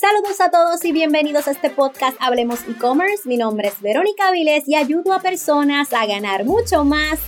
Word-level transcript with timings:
Saludos 0.00 0.40
a 0.40 0.48
todos 0.48 0.84
y 0.84 0.92
bienvenidos 0.92 1.48
a 1.48 1.50
este 1.50 1.70
podcast 1.70 2.16
Hablemos 2.20 2.60
e-commerce. 2.68 3.28
Mi 3.28 3.36
nombre 3.36 3.66
es 3.66 3.80
Verónica 3.80 4.30
Viles 4.30 4.68
y 4.68 4.76
ayudo 4.76 5.12
a 5.12 5.18
personas 5.18 5.92
a 5.92 6.06
ganar 6.06 6.44
mucho 6.44 6.84
más, 6.84 7.18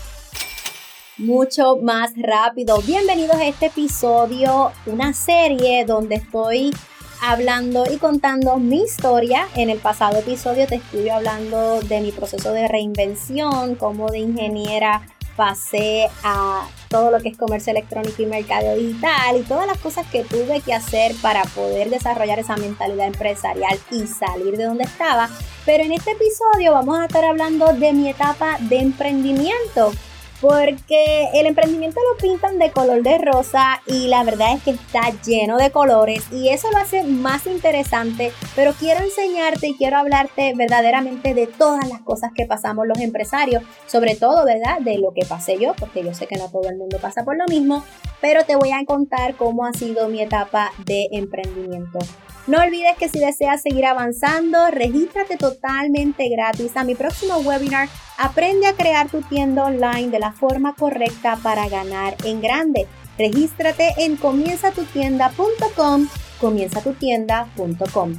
mucho 1.18 1.78
más 1.78 2.12
rápido. 2.16 2.80
Bienvenidos 2.82 3.34
a 3.34 3.46
este 3.46 3.66
episodio, 3.66 4.70
una 4.86 5.12
serie 5.14 5.84
donde 5.84 6.14
estoy 6.14 6.70
hablando 7.20 7.90
y 7.92 7.96
contando 7.96 8.56
mi 8.58 8.82
historia. 8.82 9.48
En 9.56 9.68
el 9.68 9.78
pasado 9.78 10.18
episodio 10.18 10.68
te 10.68 10.76
estuve 10.76 11.10
hablando 11.10 11.80
de 11.80 12.00
mi 12.00 12.12
proceso 12.12 12.52
de 12.52 12.68
reinvención, 12.68 13.74
como 13.74 14.08
de 14.10 14.20
ingeniera 14.20 15.02
pasé 15.40 16.06
a 16.22 16.68
todo 16.90 17.10
lo 17.10 17.18
que 17.18 17.30
es 17.30 17.38
comercio 17.38 17.70
electrónico 17.70 18.20
y 18.20 18.26
mercado 18.26 18.76
digital 18.76 19.38
y 19.38 19.42
todas 19.42 19.66
las 19.66 19.78
cosas 19.78 20.06
que 20.08 20.22
tuve 20.22 20.60
que 20.60 20.74
hacer 20.74 21.14
para 21.22 21.44
poder 21.44 21.88
desarrollar 21.88 22.38
esa 22.38 22.58
mentalidad 22.58 23.06
empresarial 23.06 23.78
y 23.90 24.06
salir 24.06 24.58
de 24.58 24.64
donde 24.64 24.84
estaba. 24.84 25.30
Pero 25.64 25.82
en 25.82 25.92
este 25.92 26.10
episodio 26.10 26.74
vamos 26.74 26.98
a 26.98 27.06
estar 27.06 27.24
hablando 27.24 27.72
de 27.72 27.94
mi 27.94 28.10
etapa 28.10 28.58
de 28.60 28.80
emprendimiento 28.80 29.92
porque 30.40 31.28
el 31.34 31.46
emprendimiento 31.46 32.00
lo 32.10 32.18
pintan 32.18 32.58
de 32.58 32.70
color 32.70 33.02
de 33.02 33.18
rosa 33.18 33.82
y 33.86 34.08
la 34.08 34.24
verdad 34.24 34.54
es 34.54 34.62
que 34.62 34.70
está 34.70 35.10
lleno 35.24 35.58
de 35.58 35.70
colores 35.70 36.24
y 36.32 36.48
eso 36.48 36.70
lo 36.70 36.78
hace 36.78 37.02
más 37.04 37.46
interesante, 37.46 38.32
pero 38.56 38.72
quiero 38.72 39.04
enseñarte 39.04 39.68
y 39.68 39.76
quiero 39.76 39.98
hablarte 39.98 40.54
verdaderamente 40.54 41.34
de 41.34 41.46
todas 41.46 41.88
las 41.88 42.00
cosas 42.00 42.32
que 42.34 42.46
pasamos 42.46 42.86
los 42.86 42.98
empresarios, 42.98 43.62
sobre 43.86 44.16
todo, 44.16 44.44
¿verdad? 44.44 44.80
De 44.80 44.98
lo 44.98 45.12
que 45.12 45.26
pasé 45.26 45.58
yo, 45.58 45.74
porque 45.78 46.02
yo 46.02 46.14
sé 46.14 46.26
que 46.26 46.36
no 46.36 46.48
todo 46.48 46.68
el 46.68 46.76
mundo 46.76 46.98
pasa 47.00 47.24
por 47.24 47.36
lo 47.36 47.44
mismo, 47.46 47.84
pero 48.20 48.44
te 48.44 48.56
voy 48.56 48.72
a 48.72 48.84
contar 48.84 49.34
cómo 49.36 49.64
ha 49.66 49.72
sido 49.72 50.08
mi 50.08 50.22
etapa 50.22 50.72
de 50.84 51.08
emprendimiento. 51.12 51.98
No 52.46 52.58
olvides 52.58 52.96
que 52.98 53.08
si 53.08 53.18
deseas 53.18 53.62
seguir 53.62 53.86
avanzando, 53.86 54.70
regístrate 54.70 55.36
totalmente 55.36 56.28
gratis 56.28 56.76
a 56.76 56.84
mi 56.84 56.94
próximo 56.94 57.36
webinar. 57.38 57.88
Aprende 58.18 58.66
a 58.66 58.74
crear 58.74 59.10
tu 59.10 59.20
tienda 59.22 59.66
online 59.66 60.08
de 60.08 60.18
la 60.18 60.32
forma 60.32 60.74
correcta 60.74 61.38
para 61.42 61.68
ganar 61.68 62.16
en 62.24 62.40
grande. 62.40 62.86
Regístrate 63.18 63.92
en 63.98 64.16
comienzatutienda.com, 64.16 66.08
comienzatutienda.com. 66.40 68.14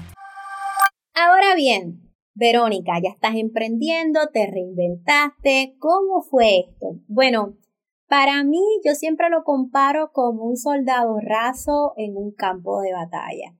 Ahora 1.13 1.55
bien, 1.55 2.01
Verónica, 2.33 2.93
ya 3.03 3.09
estás 3.09 3.35
emprendiendo, 3.35 4.29
te 4.31 4.45
reinventaste. 4.45 5.75
¿Cómo 5.79 6.21
fue 6.21 6.59
esto? 6.59 6.99
Bueno, 7.07 7.57
para 8.07 8.43
mí 8.43 8.63
yo 8.85 8.93
siempre 8.93 9.29
lo 9.29 9.43
comparo 9.43 10.11
como 10.13 10.43
un 10.43 10.57
soldado 10.57 11.17
raso 11.19 11.93
en 11.97 12.15
un 12.15 12.31
campo 12.33 12.81
de 12.81 12.93
batalla. 12.93 13.57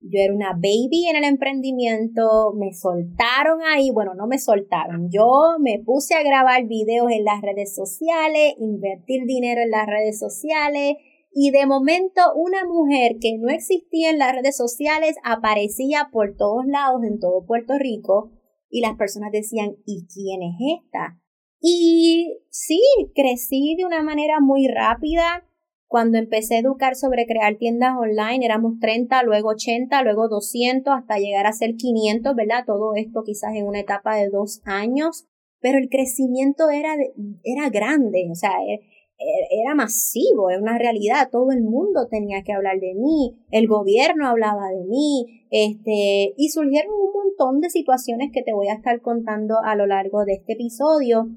Yo 0.00 0.20
era 0.20 0.32
una 0.32 0.52
baby 0.52 1.08
en 1.10 1.16
el 1.16 1.24
emprendimiento, 1.24 2.52
me 2.54 2.72
soltaron 2.72 3.60
ahí, 3.62 3.90
bueno, 3.90 4.14
no 4.14 4.28
me 4.28 4.38
soltaron, 4.38 5.10
yo 5.10 5.56
me 5.58 5.80
puse 5.84 6.14
a 6.14 6.22
grabar 6.22 6.66
videos 6.66 7.10
en 7.10 7.24
las 7.24 7.42
redes 7.42 7.74
sociales, 7.74 8.54
invertir 8.58 9.24
dinero 9.26 9.60
en 9.60 9.70
las 9.70 9.86
redes 9.86 10.18
sociales 10.18 10.96
y 11.32 11.50
de 11.50 11.66
momento 11.66 12.20
una 12.36 12.64
mujer 12.64 13.16
que 13.20 13.38
no 13.38 13.48
existía 13.48 14.10
en 14.10 14.18
las 14.18 14.34
redes 14.34 14.56
sociales 14.56 15.16
aparecía 15.24 16.08
por 16.12 16.36
todos 16.36 16.64
lados 16.66 17.02
en 17.04 17.18
todo 17.18 17.44
Puerto 17.44 17.76
Rico 17.76 18.30
y 18.70 18.80
las 18.80 18.96
personas 18.96 19.32
decían, 19.32 19.76
¿y 19.84 20.06
quién 20.06 20.42
es 20.42 20.80
esta? 20.84 21.18
Y 21.60 22.38
sí, 22.50 22.80
crecí 23.14 23.74
de 23.76 23.84
una 23.84 24.02
manera 24.02 24.40
muy 24.40 24.68
rápida 24.68 25.44
cuando 25.88 26.18
empecé 26.18 26.56
a 26.56 26.60
educar 26.60 26.94
sobre 26.94 27.26
crear 27.26 27.56
tiendas 27.56 27.94
online, 27.98 28.44
éramos 28.44 28.78
30, 28.78 29.22
luego 29.22 29.48
80, 29.48 30.02
luego 30.02 30.28
200, 30.28 30.94
hasta 30.94 31.16
llegar 31.16 31.46
a 31.46 31.52
ser 31.52 31.76
500, 31.76 32.36
¿verdad? 32.36 32.64
Todo 32.66 32.94
esto 32.94 33.22
quizás 33.24 33.54
en 33.54 33.66
una 33.66 33.80
etapa 33.80 34.16
de 34.16 34.28
dos 34.28 34.60
años, 34.64 35.26
pero 35.60 35.78
el 35.78 35.88
crecimiento 35.88 36.68
era, 36.68 36.94
era 37.42 37.70
grande, 37.70 38.28
o 38.30 38.34
sea, 38.34 38.52
e, 38.68 38.74
e, 38.74 39.62
era 39.64 39.74
masivo, 39.74 40.50
era 40.50 40.60
una 40.60 40.78
realidad, 40.78 41.30
todo 41.32 41.52
el 41.52 41.62
mundo 41.62 42.06
tenía 42.10 42.42
que 42.42 42.52
hablar 42.52 42.78
de 42.80 42.94
mí, 42.94 43.38
el 43.50 43.66
gobierno 43.66 44.28
hablaba 44.28 44.68
de 44.68 44.84
mí, 44.84 45.46
este, 45.50 46.34
y 46.36 46.50
surgieron 46.50 46.92
un 46.92 47.12
montón 47.12 47.60
de 47.62 47.70
situaciones 47.70 48.30
que 48.30 48.42
te 48.42 48.52
voy 48.52 48.68
a 48.68 48.74
estar 48.74 49.00
contando 49.00 49.56
a 49.64 49.74
lo 49.74 49.86
largo 49.86 50.26
de 50.26 50.34
este 50.34 50.52
episodio 50.52 51.30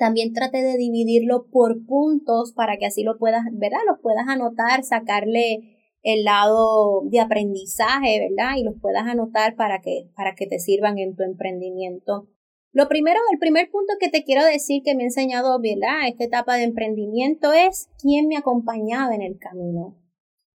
también 0.00 0.32
trate 0.32 0.62
de 0.62 0.78
dividirlo 0.78 1.46
por 1.52 1.84
puntos 1.84 2.54
para 2.54 2.78
que 2.78 2.86
así 2.86 3.04
lo 3.04 3.18
puedas, 3.18 3.42
¿verdad? 3.52 3.80
Los 3.86 4.00
puedas 4.00 4.26
anotar, 4.26 4.82
sacarle 4.82 5.76
el 6.02 6.24
lado 6.24 7.02
de 7.04 7.20
aprendizaje, 7.20 8.18
¿verdad? 8.18 8.56
Y 8.56 8.64
los 8.64 8.80
puedas 8.80 9.06
anotar 9.06 9.56
para 9.56 9.82
que, 9.82 10.08
para 10.16 10.34
que 10.34 10.46
te 10.46 10.58
sirvan 10.58 10.98
en 10.98 11.16
tu 11.16 11.22
emprendimiento. 11.22 12.28
Lo 12.72 12.88
primero, 12.88 13.20
el 13.30 13.38
primer 13.38 13.70
punto 13.70 13.92
que 14.00 14.08
te 14.08 14.24
quiero 14.24 14.42
decir 14.42 14.80
que 14.82 14.94
me 14.94 15.02
ha 15.02 15.06
enseñado, 15.06 15.60
¿verdad? 15.60 16.08
Esta 16.08 16.24
etapa 16.24 16.56
de 16.56 16.62
emprendimiento 16.62 17.52
es 17.52 17.90
quién 18.00 18.26
me 18.26 18.38
acompañaba 18.38 19.14
en 19.14 19.20
el 19.20 19.38
camino. 19.38 19.98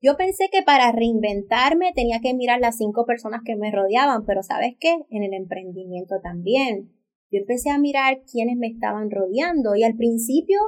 Yo 0.00 0.16
pensé 0.16 0.48
que 0.50 0.62
para 0.62 0.90
reinventarme 0.90 1.92
tenía 1.94 2.20
que 2.20 2.32
mirar 2.32 2.60
las 2.60 2.78
cinco 2.78 3.04
personas 3.04 3.42
que 3.44 3.56
me 3.56 3.70
rodeaban, 3.70 4.24
pero 4.24 4.42
¿sabes 4.42 4.74
qué? 4.80 4.96
En 5.10 5.22
el 5.22 5.34
emprendimiento 5.34 6.20
también 6.22 7.03
yo 7.34 7.40
empecé 7.40 7.70
a 7.70 7.78
mirar 7.78 8.22
quiénes 8.30 8.56
me 8.56 8.68
estaban 8.68 9.10
rodeando 9.10 9.74
y 9.74 9.82
al 9.82 9.96
principio 9.96 10.60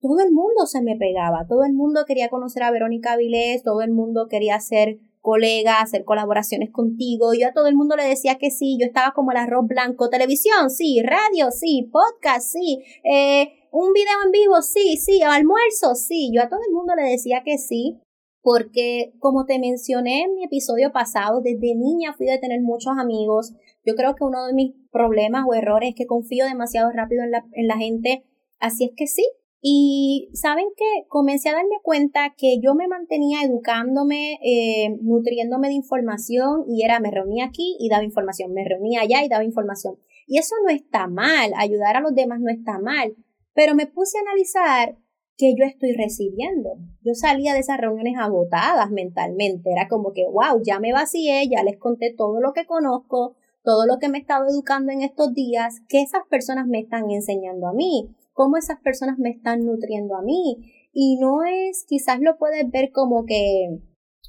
todo 0.00 0.20
el 0.20 0.32
mundo 0.32 0.66
se 0.66 0.82
me 0.82 0.96
pegaba, 0.96 1.46
todo 1.48 1.64
el 1.64 1.72
mundo 1.72 2.04
quería 2.06 2.28
conocer 2.28 2.62
a 2.64 2.70
Verónica 2.70 3.16
Vilés, 3.16 3.62
todo 3.62 3.82
el 3.82 3.92
mundo 3.92 4.26
quería 4.28 4.58
ser 4.60 4.98
colega, 5.20 5.80
hacer 5.80 6.04
colaboraciones 6.04 6.70
contigo, 6.70 7.34
yo 7.34 7.48
a 7.48 7.52
todo 7.52 7.66
el 7.66 7.74
mundo 7.74 7.96
le 7.96 8.04
decía 8.04 8.36
que 8.36 8.50
sí, 8.50 8.78
yo 8.80 8.86
estaba 8.86 9.12
como 9.12 9.32
el 9.32 9.36
arroz 9.36 9.66
blanco, 9.66 10.08
televisión, 10.08 10.70
sí, 10.70 11.02
radio, 11.02 11.50
sí, 11.50 11.88
podcast, 11.92 12.52
sí, 12.52 12.82
eh, 13.04 13.52
un 13.70 13.92
video 13.92 14.14
en 14.24 14.30
vivo, 14.32 14.62
sí, 14.62 14.96
sí, 14.96 15.22
almuerzo, 15.22 15.94
sí, 15.94 16.30
yo 16.34 16.42
a 16.42 16.48
todo 16.48 16.60
el 16.66 16.72
mundo 16.72 16.94
le 16.94 17.10
decía 17.10 17.42
que 17.44 17.58
sí, 17.58 18.00
porque 18.42 19.12
como 19.18 19.44
te 19.44 19.58
mencioné 19.58 20.22
en 20.22 20.34
mi 20.34 20.44
episodio 20.44 20.92
pasado, 20.92 21.40
desde 21.42 21.74
niña 21.74 22.14
fui 22.14 22.28
a 22.30 22.40
tener 22.40 22.60
muchos 22.60 22.92
amigos. 22.98 23.52
Yo 23.84 23.94
creo 23.94 24.14
que 24.14 24.24
uno 24.24 24.46
de 24.46 24.54
mis 24.54 24.74
problemas 24.90 25.44
o 25.48 25.54
errores 25.54 25.90
es 25.90 25.94
que 25.94 26.06
confío 26.06 26.46
demasiado 26.46 26.90
rápido 26.92 27.22
en 27.24 27.30
la, 27.30 27.44
en 27.52 27.66
la 27.66 27.76
gente. 27.76 28.24
Así 28.58 28.84
es 28.84 28.90
que 28.96 29.06
sí. 29.06 29.24
Y 29.60 30.30
saben 30.34 30.66
que 30.76 30.84
comencé 31.08 31.48
a 31.48 31.54
darme 31.54 31.80
cuenta 31.82 32.34
que 32.36 32.60
yo 32.60 32.74
me 32.74 32.86
mantenía 32.86 33.42
educándome, 33.42 34.38
eh, 34.44 34.96
nutriéndome 35.02 35.68
de 35.68 35.74
información 35.74 36.64
y 36.68 36.84
era, 36.84 37.00
me 37.00 37.10
reunía 37.10 37.46
aquí 37.46 37.76
y 37.80 37.88
daba 37.88 38.04
información, 38.04 38.52
me 38.52 38.64
reunía 38.64 39.00
allá 39.00 39.24
y 39.24 39.28
daba 39.28 39.42
información. 39.42 39.98
Y 40.28 40.38
eso 40.38 40.54
no 40.62 40.70
está 40.70 41.08
mal, 41.08 41.52
ayudar 41.56 41.96
a 41.96 42.00
los 42.00 42.14
demás 42.14 42.38
no 42.40 42.50
está 42.50 42.78
mal, 42.78 43.16
pero 43.52 43.74
me 43.74 43.86
puse 43.86 44.18
a 44.18 44.20
analizar 44.20 44.96
que 45.38 45.54
yo 45.56 45.64
estoy 45.64 45.92
recibiendo. 45.92 46.76
Yo 47.02 47.14
salía 47.14 47.54
de 47.54 47.60
esas 47.60 47.78
reuniones 47.78 48.14
agotadas 48.18 48.90
mentalmente, 48.90 49.70
era 49.70 49.88
como 49.88 50.12
que, 50.12 50.26
wow, 50.26 50.60
ya 50.66 50.80
me 50.80 50.92
vacié, 50.92 51.48
ya 51.48 51.62
les 51.62 51.78
conté 51.78 52.12
todo 52.14 52.40
lo 52.40 52.52
que 52.52 52.66
conozco, 52.66 53.36
todo 53.62 53.86
lo 53.86 53.98
que 53.98 54.08
me 54.08 54.18
he 54.18 54.20
estado 54.20 54.46
educando 54.50 54.92
en 54.92 55.02
estos 55.02 55.32
días, 55.32 55.80
que 55.88 56.02
esas 56.02 56.22
personas 56.28 56.66
me 56.66 56.80
están 56.80 57.08
enseñando 57.10 57.68
a 57.68 57.72
mí, 57.72 58.16
cómo 58.32 58.56
esas 58.56 58.80
personas 58.80 59.18
me 59.18 59.30
están 59.30 59.64
nutriendo 59.64 60.16
a 60.16 60.22
mí. 60.22 60.88
Y 60.92 61.18
no 61.20 61.44
es, 61.44 61.84
quizás 61.86 62.18
lo 62.20 62.36
puedes 62.36 62.68
ver 62.70 62.90
como 62.92 63.24
que, 63.24 63.78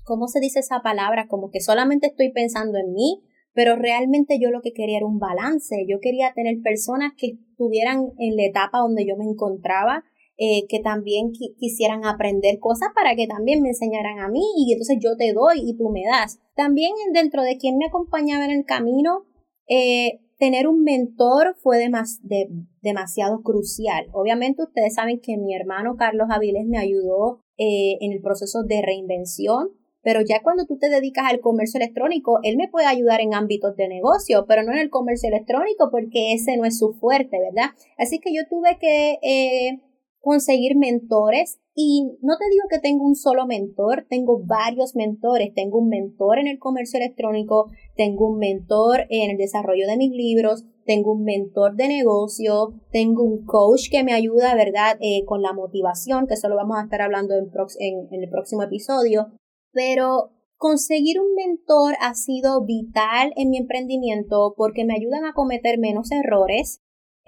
¿cómo 0.04 0.28
se 0.28 0.40
dice 0.40 0.60
esa 0.60 0.82
palabra? 0.82 1.28
Como 1.28 1.50
que 1.50 1.60
solamente 1.60 2.08
estoy 2.08 2.32
pensando 2.32 2.78
en 2.78 2.94
mí, 2.94 3.24
pero 3.54 3.76
realmente 3.76 4.38
yo 4.40 4.52
lo 4.52 4.62
que 4.62 4.74
quería 4.74 4.98
era 4.98 5.08
un 5.08 5.18
balance. 5.18 5.86
Yo 5.88 6.00
quería 6.00 6.34
tener 6.34 6.62
personas 6.62 7.14
que 7.18 7.38
estuvieran 7.50 8.12
en 8.20 8.36
la 8.36 8.46
etapa 8.46 8.80
donde 8.80 9.08
yo 9.08 9.18
me 9.18 9.26
encontraba, 9.26 10.04
eh, 10.42 10.68
que 10.70 10.80
también 10.80 11.34
quisieran 11.34 12.06
aprender 12.06 12.60
cosas 12.60 12.88
para 12.96 13.14
que 13.14 13.28
también 13.28 13.62
me 13.62 13.70
enseñaran 13.70 14.20
a 14.20 14.30
mí 14.30 14.42
y 14.56 14.72
entonces 14.72 14.98
yo 15.04 15.18
te 15.18 15.34
doy 15.34 15.60
y 15.70 15.76
tú 15.76 15.90
me 15.90 16.04
das. 16.10 16.40
También 16.56 16.94
dentro 17.14 17.44
de 17.44 17.58
quien 17.58 17.78
me 17.78 17.88
acompañaba 17.88 18.46
en 18.46 18.52
el 18.52 18.64
camino, 18.64 19.26
eh, 19.68 20.22
tener 20.38 20.70
un 20.70 20.84
mentor 20.84 21.58
fue 21.62 21.78
demasiado 22.82 23.42
crucial. 23.44 24.08
Obviamente 24.14 24.64
ustedes 24.64 24.96
saben 24.96 25.20
que 25.20 25.36
mi 25.36 25.54
hermano 25.54 25.98
Carlos 25.98 26.30
Aviles 26.32 26.66
me 26.66 26.78
ayudó 26.80 27.42
eh, 27.58 27.98
en 28.00 28.14
el 28.14 28.22
proceso 28.22 28.64
de 28.64 28.82
reinvención, 28.82 29.72
pero 30.02 30.22
ya 30.22 30.42
cuando 30.42 30.66
tú 30.66 30.78
te 30.78 30.90
dedicas 30.90 31.26
al 31.30 31.42
comercio 31.42 31.82
electrónico, 31.82 32.40
él 32.44 32.56
me 32.56 32.70
puede 32.70 32.86
ayudar 32.86 33.20
en 33.20 33.34
ámbitos 33.34 33.76
de 33.76 33.90
negocio, 33.90 34.46
pero 34.48 34.64
no 34.64 34.72
en 34.72 34.78
el 34.78 34.90
comercio 34.90 35.28
electrónico 35.28 35.90
porque 35.92 36.32
ese 36.32 36.56
no 36.56 36.64
es 36.64 36.80
su 36.80 36.94
fuerte, 36.94 37.38
¿verdad? 37.40 37.72
Así 37.98 38.20
que 38.20 38.34
yo 38.34 38.44
tuve 38.50 38.78
que 38.80 39.80
conseguir 40.20 40.76
mentores 40.78 41.60
y 41.74 42.04
no 42.22 42.38
te 42.38 42.50
digo 42.50 42.66
que 42.70 42.80
tengo 42.80 43.06
un 43.06 43.16
solo 43.16 43.46
mentor, 43.46 44.06
tengo 44.10 44.42
varios 44.44 44.96
mentores, 44.96 45.54
tengo 45.54 45.80
un 45.80 45.88
mentor 45.88 46.40
en 46.40 46.48
el 46.48 46.60
comercio 46.60 47.00
electrónico, 47.00 47.72
tengo 47.96 48.28
un 48.28 48.38
mentor 48.38 49.06
en 49.10 49.32
el 49.32 49.38
desarrollo 49.38 49.88
de 49.88 49.98
mis 49.98 50.12
libros, 50.12 50.66
tengo 50.86 51.14
un 51.14 51.24
mentor 51.24 51.76
de 51.76 51.88
negocio, 51.88 52.74
tengo 52.92 53.24
un 53.24 53.46
coach 53.46 53.90
que 53.90 54.04
me 54.04 54.14
ayuda, 54.14 54.56
¿verdad?, 54.56 54.98
eh, 55.00 55.24
con 55.26 55.42
la 55.42 55.54
motivación, 55.54 56.28
que 56.28 56.34
eso 56.34 56.50
lo 56.50 56.56
vamos 56.56 56.78
a 56.78 56.84
estar 56.84 57.02
hablando 57.02 57.36
en, 57.36 57.50
en 58.12 58.24
el 58.24 58.30
próximo 58.30 58.64
episodio, 58.64 59.28
pero 59.72 60.32
Conseguir 60.60 61.22
un 61.22 61.36
mentor 61.36 61.94
ha 62.02 62.14
sido 62.16 62.66
vital 62.66 63.32
en 63.38 63.50
mi 63.50 63.56
emprendimiento 63.56 64.56
porque 64.58 64.84
me 64.84 64.94
ayudan 64.94 65.24
a 65.24 65.32
cometer 65.32 65.80
menos 65.80 66.12
errores, 66.12 66.82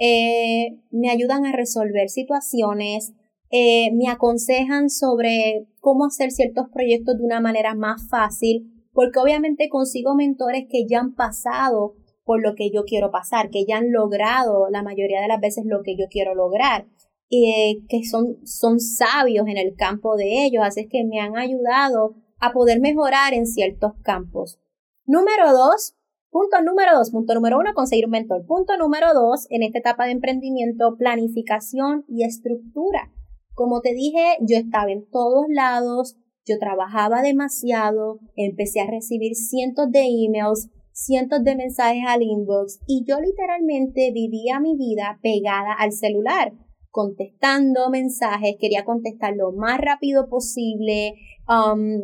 eh, 0.04 0.80
me 0.90 1.12
ayudan 1.12 1.46
a 1.46 1.52
resolver 1.52 2.10
situaciones, 2.10 3.14
eh, 3.52 3.92
me 3.94 4.10
aconsejan 4.10 4.90
sobre 4.90 5.68
cómo 5.80 6.06
hacer 6.06 6.32
ciertos 6.32 6.70
proyectos 6.74 7.20
de 7.20 7.24
una 7.24 7.40
manera 7.40 7.76
más 7.76 8.10
fácil, 8.10 8.88
porque 8.94 9.20
obviamente 9.20 9.70
consigo 9.70 10.16
mentores 10.16 10.66
que 10.68 10.88
ya 10.90 11.02
han 11.02 11.14
pasado 11.14 11.94
por 12.24 12.42
lo 12.42 12.56
que 12.56 12.72
yo 12.72 12.84
quiero 12.84 13.12
pasar, 13.12 13.52
que 13.52 13.64
ya 13.68 13.78
han 13.78 13.92
logrado 13.92 14.70
la 14.72 14.82
mayoría 14.82 15.22
de 15.22 15.28
las 15.28 15.40
veces 15.40 15.66
lo 15.68 15.84
que 15.84 15.96
yo 15.96 16.06
quiero 16.10 16.34
lograr, 16.34 16.88
y 17.30 17.86
que 17.88 18.04
son, 18.04 18.40
son 18.44 18.80
sabios 18.80 19.48
en 19.48 19.58
el 19.58 19.76
campo 19.76 20.16
de 20.16 20.46
ellos, 20.46 20.64
así 20.66 20.82
es 20.82 20.88
que 20.90 21.06
me 21.06 21.20
han 21.20 21.38
ayudado 21.38 22.16
a 22.40 22.54
poder 22.54 22.82
mejorar 22.82 23.36
en 23.36 23.46
ciertos 23.46 23.92
campos. 24.02 24.60
Número 25.06 25.54
dos, 25.54 25.96
punto 26.32 26.62
número 26.64 26.98
dos, 26.98 27.12
punto 27.12 27.36
número 27.36 27.60
uno, 27.60 27.74
conseguir 27.76 28.06
un 28.06 28.12
mentor. 28.12 28.46
Punto 28.48 28.78
número 28.78 29.14
dos, 29.14 29.46
en 29.50 29.64
esta 29.64 29.80
etapa 29.80 30.06
de 30.06 30.14
emprendimiento, 30.14 30.96
planificación 30.98 32.06
y 32.08 32.24
estructura. 32.24 33.12
Como 33.54 33.82
te 33.82 33.94
dije, 33.94 34.38
yo 34.40 34.58
estaba 34.58 34.92
en 34.92 35.08
todos 35.10 35.46
lados, 35.50 36.18
yo 36.46 36.58
trabajaba 36.58 37.22
demasiado, 37.22 38.20
empecé 38.36 38.80
a 38.80 38.90
recibir 38.90 39.36
cientos 39.36 39.92
de 39.92 40.06
emails, 40.26 40.70
cientos 40.94 41.44
de 41.44 41.56
mensajes 41.56 42.04
al 42.08 42.24
inbox 42.24 42.80
y 42.88 43.06
yo 43.08 43.20
literalmente 43.20 44.12
vivía 44.14 44.60
mi 44.60 44.76
vida 44.76 45.20
pegada 45.22 45.74
al 45.78 45.92
celular, 45.92 46.54
contestando 46.90 47.90
mensajes, 47.90 48.56
quería 48.60 48.84
contestar 48.84 49.36
lo 49.36 49.52
más 49.52 49.80
rápido 49.80 50.28
posible, 50.30 51.16
um, 51.48 52.02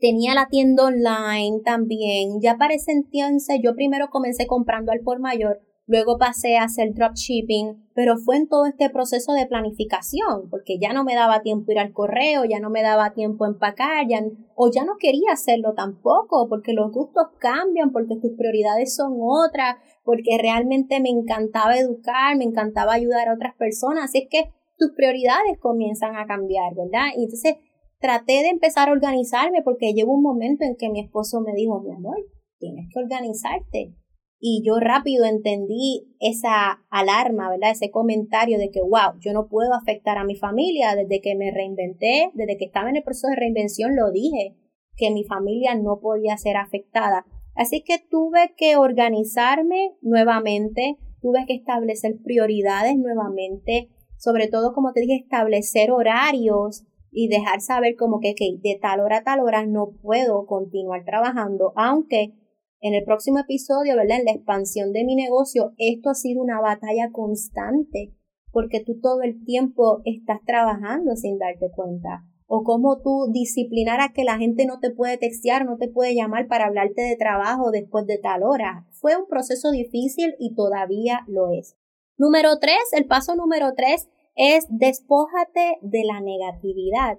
Tenía 0.00 0.34
la 0.34 0.46
tienda 0.48 0.84
online 0.84 1.60
también. 1.64 2.40
Ya 2.40 2.56
para 2.56 2.74
ese 2.74 2.92
entonces 2.92 3.58
yo 3.62 3.74
primero 3.74 4.10
comencé 4.10 4.46
comprando 4.46 4.92
al 4.92 5.00
por 5.00 5.18
mayor, 5.18 5.60
luego 5.88 6.18
pasé 6.18 6.56
a 6.56 6.64
hacer 6.64 6.94
dropshipping, 6.94 7.88
pero 7.94 8.16
fue 8.18 8.36
en 8.36 8.46
todo 8.46 8.66
este 8.66 8.90
proceso 8.90 9.32
de 9.32 9.46
planificación, 9.46 10.48
porque 10.50 10.78
ya 10.78 10.92
no 10.92 11.02
me 11.02 11.14
daba 11.14 11.40
tiempo 11.40 11.72
ir 11.72 11.78
al 11.78 11.92
correo, 11.92 12.44
ya 12.44 12.60
no 12.60 12.70
me 12.70 12.82
daba 12.82 13.14
tiempo 13.14 13.46
empacar, 13.46 14.06
ya, 14.06 14.22
o 14.54 14.70
ya 14.70 14.84
no 14.84 14.96
quería 15.00 15.32
hacerlo 15.32 15.72
tampoco, 15.74 16.46
porque 16.48 16.74
los 16.74 16.92
gustos 16.92 17.28
cambian, 17.38 17.90
porque 17.90 18.16
tus 18.16 18.32
prioridades 18.36 18.94
son 18.94 19.16
otras, 19.18 19.76
porque 20.04 20.38
realmente 20.38 21.00
me 21.00 21.08
encantaba 21.08 21.76
educar, 21.76 22.36
me 22.36 22.44
encantaba 22.44 22.92
ayudar 22.92 23.28
a 23.28 23.34
otras 23.34 23.56
personas, 23.56 24.04
así 24.04 24.18
es 24.18 24.28
que 24.30 24.52
tus 24.76 24.92
prioridades 24.92 25.58
comienzan 25.58 26.16
a 26.16 26.26
cambiar, 26.26 26.74
¿verdad? 26.76 27.08
Y 27.16 27.24
entonces 27.24 27.56
traté 28.00 28.42
de 28.42 28.48
empezar 28.48 28.88
a 28.88 28.92
organizarme 28.92 29.62
porque 29.62 29.92
llegó 29.92 30.12
un 30.12 30.22
momento 30.22 30.64
en 30.64 30.76
que 30.76 30.88
mi 30.88 31.00
esposo 31.00 31.40
me 31.40 31.52
dijo, 31.54 31.80
mi 31.80 31.92
amor, 31.92 32.16
tienes 32.58 32.86
que 32.92 33.00
organizarte. 33.00 33.94
Y 34.40 34.62
yo 34.64 34.78
rápido 34.78 35.24
entendí 35.24 36.14
esa 36.20 36.84
alarma, 36.90 37.50
¿verdad? 37.50 37.72
Ese 37.72 37.90
comentario 37.90 38.58
de 38.58 38.70
que, 38.70 38.80
wow, 38.80 39.18
yo 39.18 39.32
no 39.32 39.48
puedo 39.48 39.74
afectar 39.74 40.16
a 40.16 40.24
mi 40.24 40.36
familia 40.36 40.94
desde 40.94 41.20
que 41.20 41.34
me 41.34 41.50
reinventé, 41.50 42.30
desde 42.34 42.56
que 42.56 42.66
estaba 42.66 42.88
en 42.88 42.96
el 42.96 43.02
proceso 43.02 43.28
de 43.28 43.36
reinvención, 43.36 43.96
lo 43.96 44.12
dije, 44.12 44.54
que 44.96 45.10
mi 45.10 45.24
familia 45.24 45.74
no 45.74 45.98
podía 46.00 46.36
ser 46.36 46.56
afectada. 46.56 47.26
Así 47.56 47.82
que 47.82 47.98
tuve 47.98 48.54
que 48.56 48.76
organizarme 48.76 49.96
nuevamente, 50.02 50.98
tuve 51.20 51.44
que 51.46 51.54
establecer 51.54 52.18
prioridades 52.22 52.96
nuevamente, 52.96 53.88
sobre 54.18 54.46
todo, 54.46 54.72
como 54.72 54.92
te 54.92 55.00
dije, 55.00 55.16
establecer 55.16 55.90
horarios 55.90 56.84
y 57.10 57.28
dejar 57.28 57.60
saber 57.60 57.96
como 57.96 58.20
que, 58.20 58.34
de 58.38 58.78
tal 58.80 59.00
hora 59.00 59.18
a 59.18 59.22
tal 59.24 59.40
hora 59.40 59.66
no 59.66 59.92
puedo 60.02 60.46
continuar 60.46 61.04
trabajando, 61.04 61.72
aunque 61.76 62.34
en 62.80 62.94
el 62.94 63.04
próximo 63.04 63.40
episodio, 63.40 63.96
¿verdad? 63.96 64.20
En 64.20 64.24
la 64.26 64.32
expansión 64.32 64.92
de 64.92 65.04
mi 65.04 65.16
negocio, 65.16 65.72
esto 65.78 66.10
ha 66.10 66.14
sido 66.14 66.42
una 66.42 66.60
batalla 66.60 67.10
constante, 67.10 68.14
porque 68.52 68.82
tú 68.84 69.00
todo 69.00 69.22
el 69.22 69.44
tiempo 69.44 70.00
estás 70.04 70.38
trabajando 70.46 71.16
sin 71.16 71.38
darte 71.38 71.70
cuenta. 71.74 72.24
O 72.46 72.62
cómo 72.62 73.02
tú 73.02 73.30
disciplinar 73.30 74.00
a 74.00 74.12
que 74.14 74.24
la 74.24 74.38
gente 74.38 74.64
no 74.64 74.78
te 74.80 74.90
puede 74.90 75.18
textear, 75.18 75.66
no 75.66 75.76
te 75.76 75.88
puede 75.88 76.14
llamar 76.14 76.46
para 76.46 76.66
hablarte 76.66 77.02
de 77.02 77.16
trabajo 77.16 77.70
después 77.70 78.06
de 78.06 78.18
tal 78.18 78.42
hora. 78.42 78.86
Fue 78.92 79.16
un 79.16 79.26
proceso 79.26 79.70
difícil 79.70 80.34
y 80.38 80.54
todavía 80.54 81.24
lo 81.26 81.50
es. 81.50 81.76
Número 82.16 82.58
tres, 82.58 82.78
el 82.92 83.06
paso 83.06 83.36
número 83.36 83.74
tres 83.76 84.08
es 84.38 84.66
despójate 84.70 85.78
de 85.82 86.04
la 86.04 86.20
negatividad. 86.20 87.18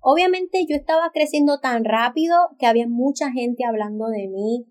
Obviamente 0.00 0.66
yo 0.68 0.74
estaba 0.74 1.10
creciendo 1.12 1.60
tan 1.60 1.84
rápido 1.84 2.34
que 2.58 2.66
había 2.66 2.88
mucha 2.88 3.30
gente 3.30 3.64
hablando 3.64 4.08
de 4.08 4.26
mí. 4.26 4.66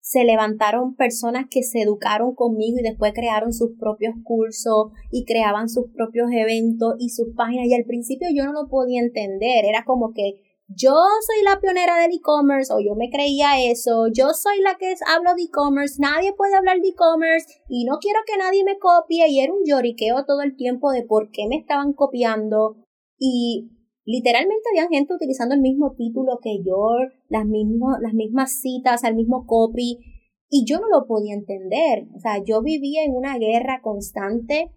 Se 0.00 0.24
levantaron 0.24 0.94
personas 0.94 1.46
que 1.48 1.62
se 1.62 1.80
educaron 1.80 2.34
conmigo 2.34 2.78
y 2.80 2.82
después 2.82 3.14
crearon 3.14 3.54
sus 3.54 3.70
propios 3.78 4.14
cursos 4.24 4.92
y 5.10 5.24
creaban 5.24 5.70
sus 5.70 5.86
propios 5.94 6.30
eventos 6.32 6.96
y 6.98 7.08
sus 7.08 7.28
páginas. 7.34 7.66
Y 7.66 7.74
al 7.74 7.84
principio 7.84 8.28
yo 8.34 8.44
no 8.44 8.52
lo 8.52 8.68
podía 8.68 9.00
entender. 9.00 9.64
Era 9.64 9.84
como 9.84 10.12
que 10.12 10.34
yo 10.76 10.94
soy 11.26 11.44
la 11.44 11.60
pionera 11.60 11.96
del 11.98 12.12
e-commerce 12.12 12.72
o 12.72 12.80
yo 12.80 12.94
me 12.94 13.10
creía 13.10 13.60
eso, 13.70 14.06
yo 14.12 14.30
soy 14.30 14.60
la 14.60 14.76
que 14.76 14.94
hablo 15.06 15.34
de 15.34 15.42
e-commerce, 15.42 16.00
nadie 16.00 16.32
puede 16.34 16.54
hablar 16.54 16.80
de 16.80 16.88
e-commerce 16.88 17.46
y 17.68 17.84
no 17.84 17.98
quiero 17.98 18.20
que 18.26 18.36
nadie 18.36 18.64
me 18.64 18.78
copie 18.78 19.28
y 19.28 19.40
era 19.40 19.52
un 19.52 19.64
lloriqueo 19.64 20.24
todo 20.24 20.42
el 20.42 20.56
tiempo 20.56 20.92
de 20.92 21.04
por 21.04 21.30
qué 21.30 21.46
me 21.48 21.56
estaban 21.56 21.92
copiando 21.92 22.76
y 23.18 23.70
literalmente 24.04 24.62
había 24.70 24.88
gente 24.88 25.14
utilizando 25.14 25.54
el 25.54 25.60
mismo 25.60 25.94
título 25.96 26.38
que 26.42 26.62
yo, 26.64 26.96
las, 27.28 27.44
las 28.00 28.14
mismas 28.14 28.60
citas, 28.60 29.04
el 29.04 29.14
mismo 29.14 29.46
copy 29.46 29.98
y 30.48 30.64
yo 30.66 30.80
no 30.80 30.88
lo 30.88 31.06
podía 31.06 31.34
entender, 31.34 32.08
o 32.14 32.20
sea, 32.20 32.42
yo 32.44 32.62
vivía 32.62 33.04
en 33.04 33.14
una 33.14 33.38
guerra 33.38 33.80
constante 33.82 34.70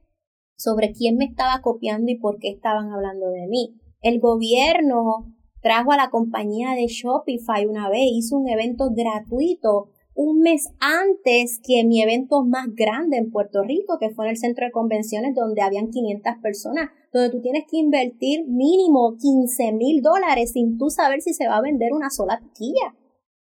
sobre 0.57 0.93
quién 0.93 1.17
me 1.17 1.25
estaba 1.25 1.61
copiando 1.61 2.11
y 2.11 2.17
por 2.17 2.39
qué 2.39 2.49
estaban 2.49 2.91
hablando 2.91 3.29
de 3.29 3.47
mí. 3.47 3.75
El 4.01 4.19
gobierno 4.19 5.34
trajo 5.65 5.91
a 5.91 5.97
la 5.97 6.11
compañía 6.11 6.75
de 6.75 6.85
Shopify 6.85 7.65
una 7.65 7.89
vez, 7.89 8.05
hizo 8.13 8.37
un 8.37 8.47
evento 8.47 8.91
gratuito 8.95 9.89
un 10.13 10.41
mes 10.41 10.69
antes 10.79 11.59
que 11.61 11.83
mi 11.83 12.03
evento 12.03 12.45
más 12.45 12.67
grande 12.75 13.17
en 13.17 13.31
Puerto 13.31 13.63
Rico, 13.63 13.97
que 13.99 14.11
fue 14.11 14.25
en 14.25 14.31
el 14.31 14.37
centro 14.37 14.63
de 14.63 14.71
convenciones 14.71 15.33
donde 15.33 15.63
habían 15.63 15.89
500 15.89 16.33
personas, 16.41 16.91
donde 17.11 17.31
tú 17.31 17.41
tienes 17.41 17.63
que 17.67 17.77
invertir 17.77 18.45
mínimo 18.47 19.17
15 19.19 19.73
mil 19.73 20.03
dólares 20.03 20.51
sin 20.53 20.77
tú 20.77 20.91
saber 20.91 21.21
si 21.21 21.33
se 21.33 21.47
va 21.47 21.57
a 21.57 21.61
vender 21.61 21.93
una 21.93 22.11
sola 22.11 22.39
taquilla. 22.39 22.95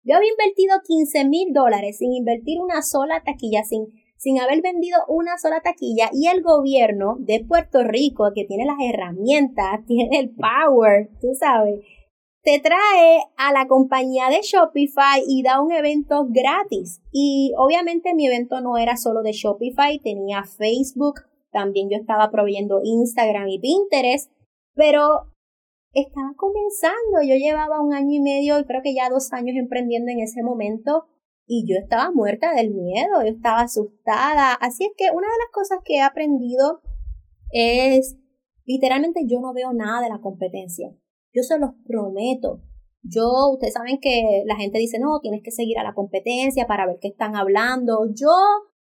Yo 0.04 0.14
había 0.14 0.30
invertido 0.30 0.76
15 0.86 1.24
mil 1.24 1.54
dólares 1.54 1.96
sin 1.96 2.12
invertir 2.12 2.60
una 2.60 2.82
sola 2.82 3.22
taquilla, 3.24 3.64
sin, 3.64 3.86
sin 4.18 4.38
haber 4.38 4.60
vendido 4.60 4.98
una 5.08 5.38
sola 5.38 5.62
taquilla 5.62 6.10
y 6.12 6.26
el 6.26 6.42
gobierno 6.42 7.16
de 7.18 7.42
Puerto 7.48 7.82
Rico, 7.82 8.30
que 8.34 8.44
tiene 8.44 8.66
las 8.66 8.76
herramientas, 8.78 9.80
tiene 9.86 10.20
el 10.20 10.30
power, 10.36 11.08
tú 11.18 11.28
sabes, 11.32 11.80
te 12.42 12.58
trae 12.60 13.22
a 13.36 13.52
la 13.52 13.66
compañía 13.66 14.28
de 14.30 14.40
Shopify 14.42 15.22
y 15.26 15.42
da 15.42 15.60
un 15.60 15.72
evento 15.72 16.26
gratis. 16.28 17.02
Y 17.12 17.52
obviamente 17.58 18.14
mi 18.14 18.26
evento 18.26 18.60
no 18.60 18.78
era 18.78 18.96
solo 18.96 19.22
de 19.22 19.32
Shopify, 19.32 19.98
tenía 19.98 20.44
Facebook, 20.44 21.20
también 21.52 21.88
yo 21.90 21.98
estaba 21.98 22.30
proveyendo 22.30 22.80
Instagram 22.82 23.48
y 23.48 23.58
Pinterest, 23.58 24.32
pero 24.74 25.32
estaba 25.92 26.32
comenzando, 26.36 27.22
yo 27.26 27.34
llevaba 27.34 27.80
un 27.80 27.92
año 27.92 28.12
y 28.12 28.20
medio 28.20 28.58
y 28.58 28.64
creo 28.64 28.80
que 28.82 28.94
ya 28.94 29.10
dos 29.10 29.32
años 29.32 29.56
emprendiendo 29.56 30.10
en 30.10 30.20
ese 30.20 30.42
momento 30.42 31.06
y 31.46 31.66
yo 31.66 31.76
estaba 31.76 32.12
muerta 32.12 32.54
del 32.54 32.70
miedo, 32.70 33.22
yo 33.22 33.28
estaba 33.28 33.62
asustada. 33.62 34.54
Así 34.54 34.84
es 34.84 34.92
que 34.96 35.10
una 35.10 35.26
de 35.26 35.38
las 35.44 35.52
cosas 35.52 35.80
que 35.84 35.96
he 35.96 36.00
aprendido 36.00 36.80
es, 37.50 38.16
literalmente 38.64 39.22
yo 39.26 39.40
no 39.40 39.52
veo 39.52 39.72
nada 39.72 40.00
de 40.00 40.08
la 40.08 40.20
competencia. 40.20 40.94
Yo 41.32 41.42
se 41.42 41.58
los 41.58 41.70
prometo. 41.86 42.60
Yo, 43.02 43.50
ustedes 43.52 43.74
saben 43.74 43.98
que 44.00 44.42
la 44.46 44.56
gente 44.56 44.78
dice, 44.78 44.98
no, 44.98 45.20
tienes 45.20 45.42
que 45.42 45.50
seguir 45.50 45.78
a 45.78 45.84
la 45.84 45.94
competencia 45.94 46.66
para 46.66 46.86
ver 46.86 46.98
qué 47.00 47.08
están 47.08 47.34
hablando. 47.34 48.06
Yo, 48.12 48.28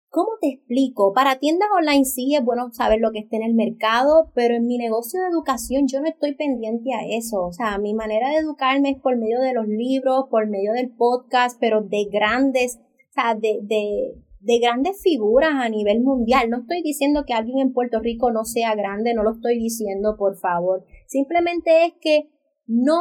¿cómo 0.08 0.30
te 0.40 0.48
explico? 0.48 1.12
Para 1.12 1.38
tiendas 1.38 1.68
online 1.76 2.04
sí 2.04 2.34
es 2.34 2.42
bueno 2.42 2.72
saber 2.72 3.00
lo 3.00 3.10
que 3.10 3.18
está 3.18 3.36
en 3.36 3.42
el 3.42 3.54
mercado, 3.54 4.30
pero 4.34 4.54
en 4.54 4.66
mi 4.66 4.78
negocio 4.78 5.20
de 5.20 5.28
educación 5.28 5.86
yo 5.86 6.00
no 6.00 6.08
estoy 6.08 6.34
pendiente 6.34 6.94
a 6.94 7.06
eso. 7.06 7.44
O 7.44 7.52
sea, 7.52 7.78
mi 7.78 7.92
manera 7.92 8.30
de 8.30 8.36
educarme 8.36 8.90
es 8.90 8.98
por 9.00 9.18
medio 9.18 9.40
de 9.40 9.52
los 9.52 9.66
libros, 9.66 10.26
por 10.30 10.48
medio 10.48 10.72
del 10.72 10.90
podcast, 10.90 11.58
pero 11.60 11.82
de 11.82 12.04
grandes, 12.10 12.78
o 12.78 13.12
sea, 13.12 13.34
de, 13.34 13.58
de, 13.62 14.14
de 14.40 14.58
grandes 14.58 15.00
figuras 15.02 15.52
a 15.54 15.68
nivel 15.68 16.00
mundial. 16.00 16.50
No 16.50 16.60
estoy 16.60 16.82
diciendo 16.82 17.24
que 17.26 17.34
alguien 17.34 17.58
en 17.58 17.72
Puerto 17.72 18.00
Rico 18.00 18.30
no 18.32 18.44
sea 18.44 18.74
grande, 18.74 19.14
no 19.14 19.22
lo 19.22 19.32
estoy 19.32 19.58
diciendo, 19.58 20.16
por 20.18 20.36
favor. 20.36 20.84
Simplemente 21.06 21.84
es 21.84 21.92
que 22.00 22.30
no, 22.66 23.00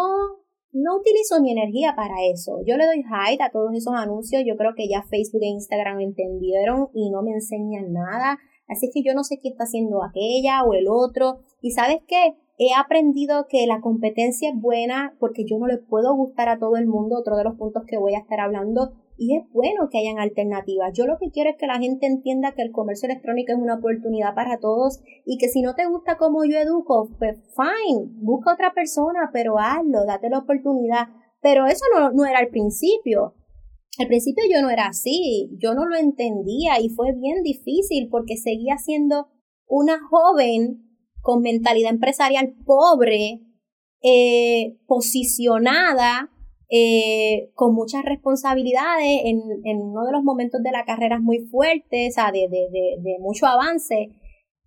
no 0.71 0.97
utilizo 0.97 1.41
mi 1.41 1.51
energía 1.51 1.93
para 1.95 2.15
eso. 2.31 2.59
Yo 2.65 2.77
le 2.77 2.85
doy 2.85 2.99
hide 2.99 3.41
a 3.41 3.51
todos 3.51 3.73
esos 3.73 3.93
anuncios. 3.95 4.43
Yo 4.45 4.57
creo 4.57 4.73
que 4.75 4.89
ya 4.89 5.03
Facebook 5.03 5.41
e 5.41 5.47
Instagram 5.47 6.01
entendieron 6.01 6.89
y 6.93 7.09
no 7.09 7.21
me 7.23 7.31
enseñan 7.31 7.93
nada. 7.93 8.37
Así 8.67 8.89
que 8.93 9.01
yo 9.01 9.13
no 9.13 9.23
sé 9.23 9.39
qué 9.41 9.49
está 9.49 9.63
haciendo 9.63 10.03
aquella 10.03 10.63
o 10.63 10.73
el 10.73 10.87
otro. 10.89 11.39
Y 11.61 11.71
sabes 11.71 11.99
qué? 12.07 12.35
he 12.59 12.75
aprendido 12.75 13.47
que 13.47 13.65
la 13.65 13.79
competencia 13.79 14.49
es 14.49 14.61
buena 14.61 15.15
porque 15.17 15.45
yo 15.45 15.57
no 15.57 15.65
le 15.65 15.77
puedo 15.77 16.13
gustar 16.13 16.49
a 16.49 16.59
todo 16.59 16.75
el 16.75 16.87
mundo, 16.87 17.17
otro 17.17 17.37
de 17.37 17.45
los 17.45 17.55
puntos 17.55 17.83
que 17.87 17.97
voy 17.97 18.15
a 18.15 18.19
estar 18.19 18.41
hablando, 18.41 18.91
y 19.19 19.35
es 19.35 19.43
bueno 19.51 19.89
que 19.91 19.99
hayan 19.99 20.17
alternativas. 20.17 20.93
Yo 20.97 21.05
lo 21.05 21.17
que 21.19 21.29
quiero 21.29 21.49
es 21.49 21.57
que 21.57 21.67
la 21.67 21.77
gente 21.77 22.07
entienda 22.07 22.53
que 22.53 22.61
el 22.61 22.71
comercio 22.71 23.07
electrónico 23.07 23.51
es 23.51 23.57
una 23.59 23.75
oportunidad 23.75 24.33
para 24.33 24.59
todos 24.59 25.01
y 25.25 25.37
que 25.37 25.49
si 25.49 25.61
no 25.61 25.75
te 25.75 25.85
gusta 25.87 26.17
cómo 26.17 26.45
yo 26.45 26.57
educo, 26.57 27.09
pues 27.19 27.37
fine, 27.55 28.07
busca 28.21 28.53
otra 28.53 28.73
persona, 28.73 29.29
pero 29.33 29.59
hazlo, 29.59 30.05
date 30.05 30.29
la 30.29 30.39
oportunidad. 30.39 31.09
Pero 31.41 31.67
eso 31.67 31.83
no, 31.93 32.11
no 32.11 32.25
era 32.25 32.39
al 32.39 32.47
principio. 32.47 33.35
Al 33.99 34.07
principio 34.07 34.45
yo 34.49 34.61
no 34.61 34.69
era 34.69 34.87
así, 34.87 35.49
yo 35.61 35.73
no 35.73 35.85
lo 35.85 35.97
entendía 35.97 36.79
y 36.79 36.87
fue 36.87 37.11
bien 37.11 37.43
difícil 37.43 38.07
porque 38.09 38.37
seguía 38.37 38.77
siendo 38.77 39.27
una 39.67 39.99
joven 39.99 40.85
con 41.21 41.41
mentalidad 41.41 41.91
empresarial 41.91 42.55
pobre, 42.65 43.41
eh, 44.01 44.77
posicionada, 44.87 46.31
eh, 46.69 47.51
con 47.55 47.73
muchas 47.73 48.03
responsabilidades 48.05 49.21
en, 49.25 49.41
en, 49.63 49.77
uno 49.81 50.05
de 50.05 50.11
los 50.11 50.23
momentos 50.23 50.61
de 50.61 50.71
la 50.71 50.85
carrera 50.85 51.19
muy 51.19 51.39
fuertes, 51.39 52.09
o 52.09 52.13
sea, 52.13 52.31
de, 52.31 52.47
de, 52.47 52.67
de, 53.01 53.17
mucho 53.19 53.47
avance, 53.47 54.11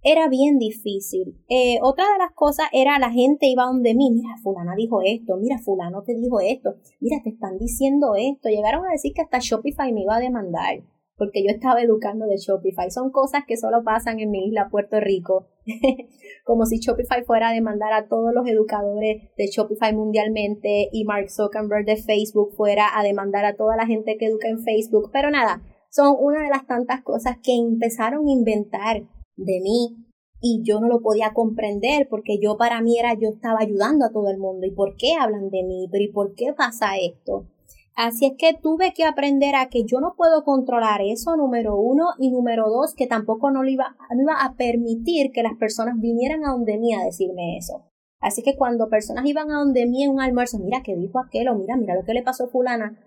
era 0.02 0.28
bien 0.28 0.58
difícil. 0.58 1.36
Eh, 1.48 1.78
otra 1.80 2.04
de 2.12 2.18
las 2.18 2.32
cosas 2.34 2.66
era 2.72 2.98
la 2.98 3.10
gente 3.10 3.46
iba 3.46 3.64
donde 3.64 3.94
mí, 3.94 4.10
mira, 4.10 4.36
fulana 4.42 4.74
dijo 4.76 5.00
esto, 5.02 5.36
mira, 5.36 5.58
fulano 5.58 6.02
te 6.02 6.14
dijo 6.14 6.40
esto, 6.40 6.74
mira, 7.00 7.20
te 7.22 7.30
están 7.30 7.56
diciendo 7.58 8.14
esto. 8.16 8.48
Llegaron 8.48 8.84
a 8.84 8.92
decir 8.92 9.12
que 9.14 9.22
hasta 9.22 9.38
Shopify 9.38 9.92
me 9.92 10.02
iba 10.02 10.16
a 10.16 10.20
demandar 10.20 10.82
porque 11.22 11.44
yo 11.44 11.50
estaba 11.50 11.80
educando 11.80 12.26
de 12.26 12.36
Shopify. 12.36 12.90
Son 12.90 13.12
cosas 13.12 13.44
que 13.46 13.56
solo 13.56 13.84
pasan 13.84 14.18
en 14.18 14.32
mi 14.32 14.48
isla, 14.48 14.66
Puerto 14.72 14.98
Rico. 14.98 15.46
Como 16.44 16.66
si 16.66 16.80
Shopify 16.80 17.22
fuera 17.22 17.50
a 17.50 17.52
demandar 17.52 17.92
a 17.92 18.08
todos 18.08 18.34
los 18.34 18.44
educadores 18.48 19.30
de 19.38 19.46
Shopify 19.46 19.94
mundialmente 19.94 20.88
y 20.90 21.04
Mark 21.04 21.30
Zuckerberg 21.30 21.86
de 21.86 21.96
Facebook 21.96 22.56
fuera 22.56 22.88
a 22.98 23.04
demandar 23.04 23.44
a 23.44 23.54
toda 23.54 23.76
la 23.76 23.86
gente 23.86 24.16
que 24.18 24.26
educa 24.26 24.48
en 24.48 24.64
Facebook. 24.64 25.10
Pero 25.12 25.30
nada, 25.30 25.62
son 25.90 26.16
una 26.18 26.42
de 26.42 26.50
las 26.50 26.66
tantas 26.66 27.02
cosas 27.02 27.36
que 27.40 27.54
empezaron 27.54 28.26
a 28.26 28.32
inventar 28.32 29.02
de 29.36 29.60
mí 29.62 29.94
y 30.40 30.62
yo 30.64 30.80
no 30.80 30.88
lo 30.88 31.02
podía 31.02 31.32
comprender 31.32 32.08
porque 32.10 32.40
yo 32.42 32.56
para 32.56 32.82
mí 32.82 32.98
era 32.98 33.14
yo 33.14 33.28
estaba 33.28 33.60
ayudando 33.60 34.06
a 34.06 34.10
todo 34.10 34.28
el 34.28 34.38
mundo 34.38 34.66
y 34.66 34.72
por 34.72 34.96
qué 34.96 35.12
hablan 35.14 35.50
de 35.50 35.62
mí, 35.62 35.88
y 35.88 36.08
por 36.08 36.34
qué 36.34 36.52
pasa 36.52 36.98
esto. 37.00 37.46
Así 37.94 38.24
es 38.24 38.32
que 38.38 38.54
tuve 38.54 38.94
que 38.94 39.04
aprender 39.04 39.54
a 39.54 39.68
que 39.68 39.84
yo 39.84 40.00
no 40.00 40.14
puedo 40.16 40.44
controlar 40.44 41.02
eso, 41.02 41.36
número 41.36 41.76
uno, 41.76 42.06
y 42.18 42.30
número 42.30 42.70
dos, 42.70 42.94
que 42.94 43.06
tampoco 43.06 43.50
no, 43.50 43.62
le 43.62 43.72
iba, 43.72 43.96
no 44.14 44.22
iba 44.22 44.42
a 44.42 44.54
permitir 44.56 45.30
que 45.30 45.42
las 45.42 45.56
personas 45.58 46.00
vinieran 46.00 46.44
a 46.44 46.52
donde 46.52 46.78
mí 46.78 46.94
a 46.94 47.04
decirme 47.04 47.58
eso. 47.58 47.84
Así 48.18 48.42
que 48.42 48.56
cuando 48.56 48.88
personas 48.88 49.26
iban 49.26 49.50
a 49.50 49.58
donde 49.58 49.84
mí 49.86 50.04
en 50.04 50.10
un 50.10 50.20
almuerzo, 50.20 50.58
mira 50.58 50.82
qué 50.82 50.96
dijo 50.96 51.18
aquel, 51.18 51.48
o 51.48 51.54
mira, 51.54 51.76
mira 51.76 51.94
lo 51.94 52.04
que 52.04 52.14
le 52.14 52.22
pasó 52.22 52.44
a 52.44 52.48
fulana, 52.48 52.98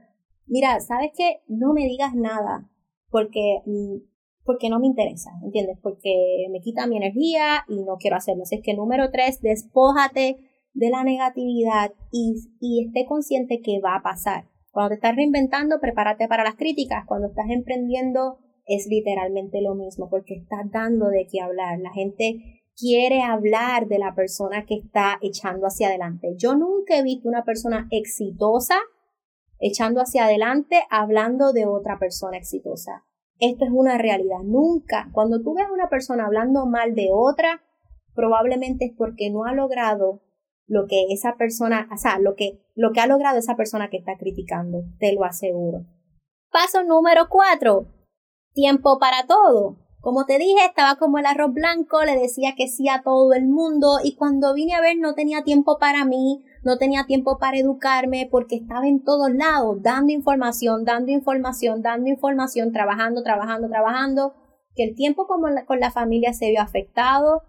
mira, 0.46 0.80
¿sabes 0.82 1.12
qué? 1.18 1.42
No 1.48 1.74
me 1.74 1.86
digas 1.86 2.14
nada, 2.14 2.70
porque, 3.10 3.62
mm, 3.66 3.96
porque 4.44 4.70
no 4.70 4.80
me 4.80 4.86
interesa, 4.86 5.32
¿entiendes? 5.44 5.80
Porque 5.82 6.46
me 6.52 6.60
quita 6.60 6.86
mi 6.86 6.98
energía 6.98 7.66
y 7.68 7.84
no 7.84 7.96
quiero 7.98 8.18
hacerlo. 8.18 8.44
Así 8.44 8.56
es 8.56 8.62
que 8.62 8.76
número 8.76 9.10
tres, 9.10 9.42
despójate 9.42 10.38
de 10.74 10.90
la 10.92 11.04
negatividad 11.04 11.94
y, 12.12 12.36
y 12.60 12.86
esté 12.86 13.06
consciente 13.08 13.62
que 13.62 13.80
va 13.80 13.96
a 13.96 14.04
pasar 14.04 14.46
cuando 14.76 14.90
te 14.90 14.96
estás 14.96 15.16
reinventando, 15.16 15.80
prepárate 15.80 16.28
para 16.28 16.44
las 16.44 16.56
críticas. 16.56 17.06
Cuando 17.08 17.30
estás 17.30 17.46
emprendiendo, 17.50 18.40
es 18.66 18.88
literalmente 18.88 19.62
lo 19.62 19.74
mismo, 19.74 20.10
porque 20.10 20.34
estás 20.34 20.70
dando 20.70 21.08
de 21.08 21.28
qué 21.32 21.40
hablar. 21.40 21.80
La 21.80 21.94
gente 21.94 22.62
quiere 22.76 23.22
hablar 23.22 23.88
de 23.88 24.00
la 24.00 24.14
persona 24.16 24.66
que 24.66 24.76
está 24.76 25.18
echando 25.22 25.66
hacia 25.66 25.88
adelante. 25.88 26.36
Yo 26.38 26.58
nunca 26.58 26.98
he 26.98 27.04
visto 27.04 27.30
una 27.30 27.46
persona 27.46 27.88
exitosa 27.90 28.76
echando 29.60 30.02
hacia 30.02 30.26
adelante 30.26 30.82
hablando 30.90 31.54
de 31.54 31.66
otra 31.66 31.98
persona 31.98 32.36
exitosa. 32.36 33.06
Esto 33.40 33.64
es 33.64 33.72
una 33.72 33.98
realidad. 33.98 34.40
Nunca. 34.44 35.08
Cuando 35.14 35.42
tú 35.42 35.54
ves 35.54 35.68
a 35.68 35.72
una 35.72 35.88
persona 35.88 36.26
hablando 36.26 36.66
mal 36.66 36.96
de 36.96 37.12
otra, 37.14 37.64
probablemente 38.14 38.84
es 38.88 38.94
porque 38.98 39.30
no 39.30 39.46
ha 39.46 39.54
logrado 39.54 40.25
lo 40.68 40.88
que 40.88 41.06
esa 41.12 41.36
persona, 41.38 41.88
o 41.94 41.98
sea, 41.98 42.20
lo 42.20 42.36
que, 42.36 42.62
lo 42.76 42.92
que 42.92 43.00
ha 43.00 43.08
logrado 43.08 43.38
esa 43.38 43.56
persona 43.56 43.90
que 43.90 43.98
está 43.98 44.18
criticando, 44.18 44.84
te 45.00 45.14
lo 45.14 45.24
aseguro. 45.24 45.86
Paso 46.52 46.84
número 46.84 47.28
cuatro, 47.30 47.88
tiempo 48.54 48.98
para 49.00 49.28
todo. 49.28 49.78
Como 50.00 50.26
te 50.26 50.38
dije, 50.38 50.64
estaba 50.66 50.98
como 50.98 51.18
el 51.18 51.26
arroz 51.26 51.52
blanco, 51.52 52.04
le 52.04 52.16
decía 52.16 52.54
que 52.56 52.68
sí 52.68 52.88
a 52.88 53.02
todo 53.02 53.34
el 53.34 53.48
mundo 53.48 53.98
y 54.04 54.16
cuando 54.16 54.54
vine 54.54 54.76
a 54.76 54.82
ver 54.82 54.98
no 55.00 55.16
tenía 55.16 55.44
tiempo 55.44 55.80
para 55.80 56.06
mí, 56.06 56.44
no 56.64 56.78
tenía 56.78 57.06
tiempo 57.08 57.40
para 57.40 57.58
educarme 57.58 58.28
porque 58.30 58.56
estaba 58.56 58.88
en 58.88 59.04
todos 59.04 59.34
lados, 59.34 59.82
dando 59.82 60.14
información, 60.14 60.86
dando 60.86 61.12
información, 61.12 61.82
dando 61.82 62.10
información, 62.10 62.72
trabajando, 62.72 63.24
trabajando, 63.24 63.68
trabajando, 63.68 64.34
que 64.76 64.84
el 64.84 64.96
tiempo 64.96 65.28
la, 65.52 65.66
con 65.66 65.80
la 65.80 65.90
familia 65.90 66.34
se 66.34 66.50
vio 66.50 66.62
afectado, 66.62 67.42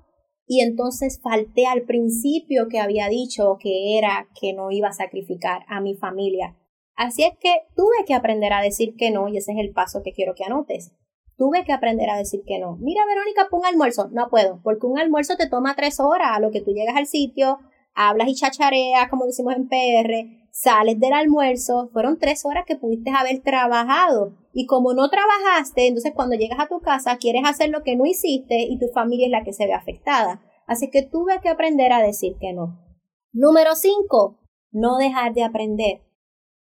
y 0.47 0.61
entonces 0.61 1.21
falté 1.23 1.67
al 1.67 1.83
principio 1.83 2.69
que 2.69 2.79
había 2.79 3.09
dicho 3.09 3.59
que 3.61 3.99
era 3.99 4.29
que 4.41 4.53
no 4.53 4.71
iba 4.71 4.89
a 4.89 4.93
sacrificar 4.93 5.63
a 5.69 5.81
mi 5.81 5.95
familia. 5.95 6.57
Así 6.95 7.25
es 7.25 7.37
que 7.39 7.53
tuve 7.75 8.05
que 8.07 8.15
aprender 8.15 8.53
a 8.53 8.63
decir 8.63 8.95
que 8.97 9.11
no 9.11 9.29
y 9.29 9.37
ese 9.37 9.53
es 9.53 9.59
el 9.59 9.73
paso 9.73 10.03
que 10.03 10.13
quiero 10.13 10.35
que 10.35 10.45
anotes. 10.45 10.93
Tuve 11.37 11.65
que 11.65 11.73
aprender 11.73 12.09
a 12.09 12.17
decir 12.17 12.43
que 12.47 12.59
no. 12.59 12.77
Mira, 12.77 13.05
Verónica, 13.05 13.49
pon 13.51 13.67
almuerzo. 13.67 14.09
No 14.13 14.31
puedo, 14.31 14.61
porque 14.63 14.87
un 14.87 14.99
almuerzo 14.99 15.37
te 15.37 15.51
toma 15.51 15.77
tres 15.77 16.01
horas 16.01 16.29
a 16.33 16.41
lo 16.41 16.51
que 16.51 16.63
tú 16.63 16.73
llegas 16.73 16.97
al 16.97 17.07
sitio, 17.07 17.59
hablas 17.95 18.29
y 18.29 18.35
chachareas, 18.35 19.11
como 19.11 19.27
decimos 19.27 19.55
en 19.55 19.69
PR, 19.69 20.49
sales 20.51 20.99
del 20.99 21.13
almuerzo, 21.13 21.91
fueron 21.93 22.19
tres 22.19 22.47
horas 22.47 22.65
que 22.67 22.77
pudiste 22.77 23.11
haber 23.11 23.43
trabajado. 23.43 24.33
Y 24.59 24.65
como 24.65 24.95
no 24.95 25.11
trabajaste, 25.11 25.87
entonces 25.87 26.15
cuando 26.15 26.35
llegas 26.35 26.59
a 26.59 26.67
tu 26.67 26.81
casa 26.81 27.19
quieres 27.19 27.43
hacer 27.45 27.69
lo 27.69 27.83
que 27.83 27.95
no 27.95 28.07
hiciste 28.07 28.63
y 28.63 28.79
tu 28.79 28.89
familia 28.89 29.27
es 29.27 29.31
la 29.31 29.45
que 29.45 29.53
se 29.53 29.67
ve 29.67 29.75
afectada. 29.75 30.41
Así 30.67 30.89
que 30.91 31.03
tuve 31.03 31.43
que 31.43 31.51
aprender 31.51 31.93
a 31.93 32.01
decir 32.01 32.37
que 32.41 32.55
no. 32.55 32.83
Número 33.35 33.75
cinco, 33.75 34.39
no 34.71 34.97
dejar 34.97 35.35
de 35.35 35.45
aprender. 35.45 36.01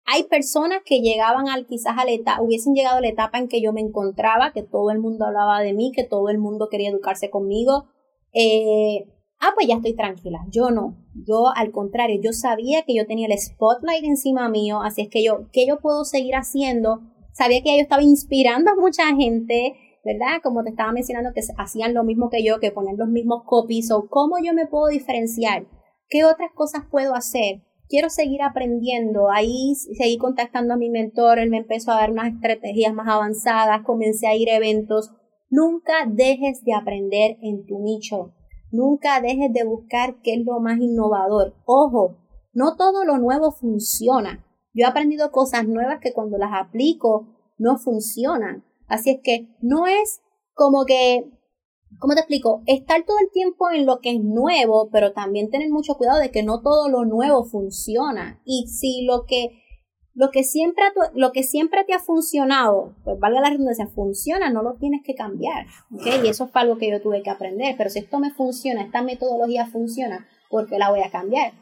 Hay 0.05 0.23
personas 0.23 0.79
que 0.83 1.01
llegaban 1.01 1.47
al 1.49 1.67
quizás 1.67 1.95
a 1.95 2.03
la 2.03 2.13
etapa, 2.13 2.41
hubiesen 2.41 2.73
llegado 2.73 2.97
a 2.97 3.01
la 3.01 3.09
etapa 3.09 3.37
en 3.37 3.47
que 3.47 3.61
yo 3.61 3.73
me 3.73 3.81
encontraba, 3.81 4.53
que 4.53 4.63
todo 4.63 4.89
el 4.89 4.97
mundo 4.97 5.27
hablaba 5.27 5.61
de 5.61 5.73
mí, 5.73 5.91
que 5.95 6.03
todo 6.03 6.29
el 6.29 6.39
mundo 6.39 6.69
quería 6.71 6.89
educarse 6.89 7.29
conmigo. 7.29 7.89
Eh, 8.33 9.05
ah, 9.39 9.51
pues 9.53 9.67
ya 9.67 9.75
estoy 9.75 9.95
tranquila. 9.95 10.39
Yo 10.49 10.71
no. 10.71 10.97
Yo 11.27 11.49
al 11.55 11.71
contrario, 11.71 12.19
yo 12.19 12.33
sabía 12.33 12.81
que 12.81 12.95
yo 12.95 13.05
tenía 13.05 13.27
el 13.27 13.37
spotlight 13.37 14.03
encima 14.03 14.49
mío, 14.49 14.81
así 14.81 15.03
es 15.03 15.09
que 15.09 15.23
yo, 15.23 15.47
¿qué 15.51 15.67
yo 15.67 15.79
puedo 15.79 16.05
seguir 16.05 16.33
haciendo? 16.33 17.12
Sabía 17.33 17.61
que 17.61 17.75
yo 17.75 17.81
estaba 17.81 18.01
inspirando 18.01 18.71
a 18.71 18.75
mucha 18.75 19.05
gente, 19.15 19.73
¿verdad? 20.05 20.41
Como 20.41 20.63
te 20.63 20.69
estaba 20.69 20.91
mencionando, 20.91 21.33
que 21.33 21.41
hacían 21.57 21.93
lo 21.93 22.03
mismo 22.03 22.29
que 22.29 22.43
yo, 22.43 22.59
que 22.59 22.71
poner 22.71 22.95
los 22.97 23.09
mismos 23.09 23.43
copies, 23.45 23.91
o 23.91 24.07
cómo 24.07 24.37
yo 24.43 24.53
me 24.53 24.67
puedo 24.67 24.87
diferenciar, 24.87 25.67
qué 26.09 26.23
otras 26.25 26.51
cosas 26.53 26.83
puedo 26.89 27.15
hacer. 27.15 27.63
Quiero 27.89 28.09
seguir 28.09 28.41
aprendiendo, 28.41 29.29
ahí 29.29 29.75
seguí 29.75 30.17
contactando 30.17 30.73
a 30.73 30.77
mi 30.77 30.89
mentor, 30.89 31.39
él 31.39 31.49
me 31.49 31.57
empezó 31.57 31.91
a 31.91 31.97
dar 31.97 32.11
unas 32.11 32.33
estrategias 32.33 32.93
más 32.93 33.07
avanzadas, 33.07 33.83
comencé 33.83 34.27
a 34.27 34.35
ir 34.35 34.49
a 34.49 34.55
eventos. 34.55 35.11
Nunca 35.49 35.93
dejes 36.07 36.63
de 36.63 36.73
aprender 36.73 37.37
en 37.41 37.65
tu 37.65 37.79
nicho 37.79 38.33
Nunca 38.73 39.21
dejes 39.21 39.53
de 39.53 39.65
buscar 39.65 40.15
qué 40.23 40.33
es 40.33 40.43
lo 40.43 40.59
más 40.59 40.79
innovador. 40.79 41.53
Ojo, 41.63 42.17
no 42.53 42.75
todo 42.75 43.05
lo 43.05 43.19
nuevo 43.19 43.51
funciona. 43.51 44.43
Yo 44.73 44.85
he 44.85 44.89
aprendido 44.89 45.31
cosas 45.31 45.67
nuevas 45.67 45.99
que 46.01 46.13
cuando 46.13 46.37
las 46.37 46.51
aplico 46.53 47.27
no 47.57 47.77
funcionan. 47.77 48.63
Así 48.87 49.11
es 49.11 49.19
que 49.23 49.47
no 49.61 49.87
es 49.87 50.21
como 50.53 50.85
que, 50.85 51.31
¿cómo 51.99 52.13
te 52.13 52.21
explico? 52.21 52.63
Estar 52.65 53.03
todo 53.05 53.17
el 53.19 53.31
tiempo 53.31 53.69
en 53.71 53.85
lo 53.85 53.99
que 53.99 54.11
es 54.11 54.21
nuevo, 54.21 54.89
pero 54.91 55.13
también 55.13 55.49
tener 55.49 55.69
mucho 55.69 55.95
cuidado 55.95 56.19
de 56.19 56.31
que 56.31 56.43
no 56.43 56.61
todo 56.61 56.89
lo 56.89 57.05
nuevo 57.05 57.45
funciona. 57.45 58.41
Y 58.45 58.67
si 58.67 59.05
lo 59.05 59.25
que 59.25 59.59
lo 60.15 60.29
que 60.29 60.43
siempre, 60.43 60.83
lo 61.15 61.31
que 61.31 61.41
siempre 61.41 61.83
te 61.85 61.93
ha 61.93 61.99
funcionado, 61.99 62.95
pues 63.03 63.17
valga 63.19 63.41
la 63.41 63.49
redundancia, 63.49 63.87
funciona, 63.87 64.51
no 64.51 64.61
lo 64.61 64.75
tienes 64.75 65.01
que 65.03 65.15
cambiar. 65.15 65.65
¿okay? 65.91 66.21
Y 66.23 66.27
eso 66.27 66.47
fue 66.47 66.61
algo 66.61 66.77
que 66.77 66.89
yo 66.89 67.01
tuve 67.01 67.23
que 67.23 67.31
aprender. 67.31 67.75
Pero 67.77 67.89
si 67.89 67.99
esto 67.99 68.19
me 68.19 68.31
funciona, 68.31 68.83
esta 68.83 69.01
metodología 69.01 69.65
funciona, 69.65 70.27
¿por 70.49 70.67
qué 70.67 70.77
la 70.77 70.91
voy 70.91 71.01
a 71.01 71.09
cambiar? 71.09 71.53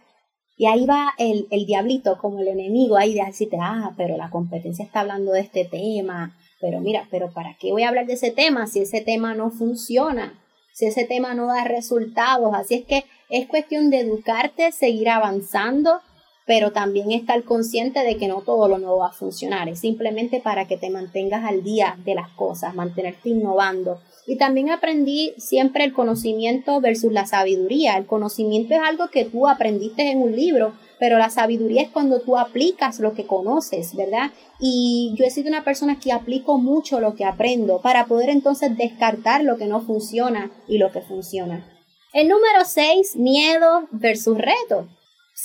Y 0.61 0.67
ahí 0.67 0.85
va 0.85 1.15
el, 1.17 1.47
el 1.49 1.65
diablito 1.65 2.19
como 2.19 2.39
el 2.39 2.47
enemigo 2.47 2.95
ahí 2.95 3.15
de 3.15 3.25
decirte, 3.25 3.57
ah, 3.59 3.95
pero 3.97 4.15
la 4.15 4.29
competencia 4.29 4.85
está 4.85 4.99
hablando 4.99 5.31
de 5.31 5.39
este 5.39 5.65
tema. 5.65 6.37
Pero 6.59 6.81
mira, 6.81 7.07
pero 7.09 7.31
¿para 7.33 7.57
qué 7.59 7.71
voy 7.71 7.81
a 7.81 7.89
hablar 7.89 8.05
de 8.05 8.13
ese 8.13 8.29
tema 8.29 8.67
si 8.67 8.81
ese 8.81 9.01
tema 9.01 9.33
no 9.33 9.49
funciona? 9.49 10.39
Si 10.71 10.85
ese 10.85 11.05
tema 11.05 11.33
no 11.33 11.47
da 11.47 11.63
resultados. 11.63 12.53
Así 12.53 12.75
es 12.75 12.85
que 12.85 13.05
es 13.29 13.47
cuestión 13.47 13.89
de 13.89 14.01
educarte, 14.01 14.71
seguir 14.71 15.09
avanzando 15.09 15.99
pero 16.45 16.71
también 16.71 17.11
estar 17.11 17.43
consciente 17.43 18.01
de 18.01 18.17
que 18.17 18.27
no 18.27 18.41
todo 18.41 18.67
lo 18.67 18.77
nuevo 18.77 18.97
va 18.97 19.07
a 19.07 19.13
funcionar, 19.13 19.69
es 19.69 19.79
simplemente 19.79 20.39
para 20.39 20.67
que 20.67 20.77
te 20.77 20.89
mantengas 20.89 21.45
al 21.45 21.63
día 21.63 21.97
de 22.03 22.15
las 22.15 22.29
cosas, 22.29 22.75
mantenerte 22.75 23.29
innovando. 23.29 24.01
Y 24.27 24.37
también 24.37 24.69
aprendí 24.69 25.33
siempre 25.37 25.83
el 25.83 25.93
conocimiento 25.93 26.79
versus 26.79 27.11
la 27.11 27.25
sabiduría. 27.25 27.97
El 27.97 28.05
conocimiento 28.05 28.73
es 28.75 28.79
algo 28.81 29.09
que 29.09 29.25
tú 29.25 29.47
aprendiste 29.47 30.09
en 30.09 30.21
un 30.21 30.35
libro, 30.35 30.73
pero 30.99 31.17
la 31.17 31.29
sabiduría 31.29 31.81
es 31.81 31.89
cuando 31.89 32.21
tú 32.21 32.37
aplicas 32.37 32.99
lo 32.99 33.13
que 33.13 33.25
conoces, 33.25 33.95
¿verdad? 33.95 34.31
Y 34.59 35.15
yo 35.17 35.25
he 35.25 35.31
sido 35.31 35.49
una 35.49 35.63
persona 35.63 35.99
que 35.99 36.11
aplico 36.11 36.59
mucho 36.59 36.99
lo 36.99 37.15
que 37.15 37.25
aprendo 37.25 37.81
para 37.81 38.05
poder 38.05 38.29
entonces 38.29 38.77
descartar 38.77 39.43
lo 39.43 39.57
que 39.57 39.65
no 39.65 39.81
funciona 39.81 40.51
y 40.67 40.77
lo 40.77 40.91
que 40.91 41.01
funciona. 41.01 41.67
El 42.13 42.27
número 42.27 42.63
6, 42.63 43.15
miedo 43.15 43.87
versus 43.91 44.37
reto 44.37 44.87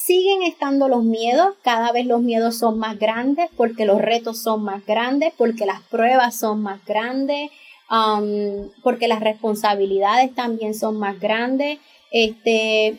siguen 0.05 0.43
estando 0.43 0.89
los 0.89 1.05
miedos, 1.05 1.55
cada 1.63 1.91
vez 1.91 2.05
los 2.05 2.21
miedos 2.21 2.59
son 2.59 2.79
más 2.79 2.99
grandes 2.99 3.49
porque 3.57 3.87
los 3.87 3.99
retos 3.99 4.43
son 4.43 4.63
más 4.63 4.85
grandes, 4.85 5.33
porque 5.39 5.65
las 5.65 5.81
pruebas 5.83 6.39
son 6.39 6.63
más 6.63 6.85
grandes, 6.85 7.51
um, 7.91 8.69
porque 8.83 9.09
las 9.09 9.21
responsabilidades 9.21 10.35
también 10.35 10.75
son 10.75 10.99
más 10.99 11.19
grandes. 11.19 11.79
Este, 12.13 12.99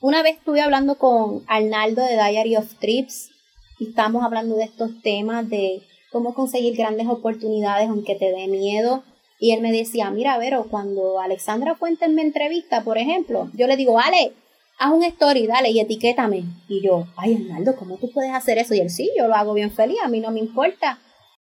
una 0.00 0.24
vez 0.24 0.38
estuve 0.38 0.60
hablando 0.60 0.98
con 0.98 1.44
Arnaldo 1.46 2.02
de 2.02 2.14
Diary 2.14 2.56
of 2.56 2.74
Trips 2.80 3.30
y 3.78 3.90
estamos 3.90 4.24
hablando 4.24 4.56
de 4.56 4.64
estos 4.64 4.90
temas 5.02 5.48
de 5.48 5.82
cómo 6.10 6.34
conseguir 6.34 6.76
grandes 6.76 7.06
oportunidades 7.06 7.88
aunque 7.88 8.16
te 8.16 8.32
dé 8.32 8.48
miedo. 8.48 9.04
Y 9.38 9.52
él 9.52 9.60
me 9.60 9.70
decía, 9.70 10.10
mira, 10.10 10.36
Vero, 10.38 10.66
cuando 10.68 11.20
Alexandra 11.20 11.76
Fuentes 11.76 12.10
me 12.10 12.22
entrevista, 12.22 12.82
por 12.82 12.98
ejemplo, 12.98 13.50
yo 13.54 13.68
le 13.68 13.76
digo, 13.76 14.00
Ale, 14.00 14.32
haz 14.78 14.92
un 14.92 15.02
story, 15.04 15.46
dale 15.46 15.70
y 15.70 15.80
etiquétame. 15.80 16.44
Y 16.68 16.82
yo, 16.82 17.06
ay, 17.16 17.34
Arnaldo, 17.34 17.76
¿cómo 17.76 17.96
tú 17.96 18.10
puedes 18.12 18.32
hacer 18.32 18.58
eso? 18.58 18.74
Y 18.74 18.80
él, 18.80 18.90
sí, 18.90 19.10
yo 19.16 19.28
lo 19.28 19.34
hago 19.34 19.54
bien 19.54 19.70
feliz, 19.70 19.98
a 20.02 20.08
mí 20.08 20.20
no 20.20 20.30
me 20.30 20.40
importa. 20.40 20.98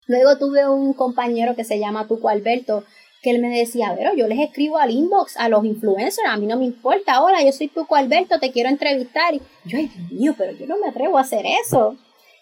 Luego 0.07 0.37
tuve 0.37 0.67
un 0.67 0.93
compañero 0.93 1.55
que 1.55 1.63
se 1.63 1.79
llama 1.79 2.07
Tuco 2.07 2.29
Alberto, 2.29 2.83
que 3.21 3.31
él 3.31 3.41
me 3.41 3.49
decía, 3.49 3.93
pero 3.97 4.15
yo 4.15 4.27
les 4.27 4.39
escribo 4.39 4.77
al 4.77 4.91
inbox 4.91 5.37
a 5.37 5.49
los 5.49 5.65
influencers, 5.65 6.27
a 6.27 6.37
mí 6.37 6.47
no 6.47 6.57
me 6.57 6.65
importa, 6.65 7.21
hola, 7.21 7.43
yo 7.43 7.51
soy 7.51 7.67
Tuco 7.67 7.95
Alberto, 7.95 8.39
te 8.39 8.51
quiero 8.51 8.69
entrevistar. 8.69 9.35
Y 9.35 9.41
yo, 9.65 9.77
ay, 9.77 9.91
Dios 9.93 10.11
mío, 10.11 10.35
pero 10.37 10.53
yo 10.53 10.65
no 10.65 10.77
me 10.79 10.87
atrevo 10.87 11.17
a 11.17 11.21
hacer 11.21 11.45
eso. 11.63 11.97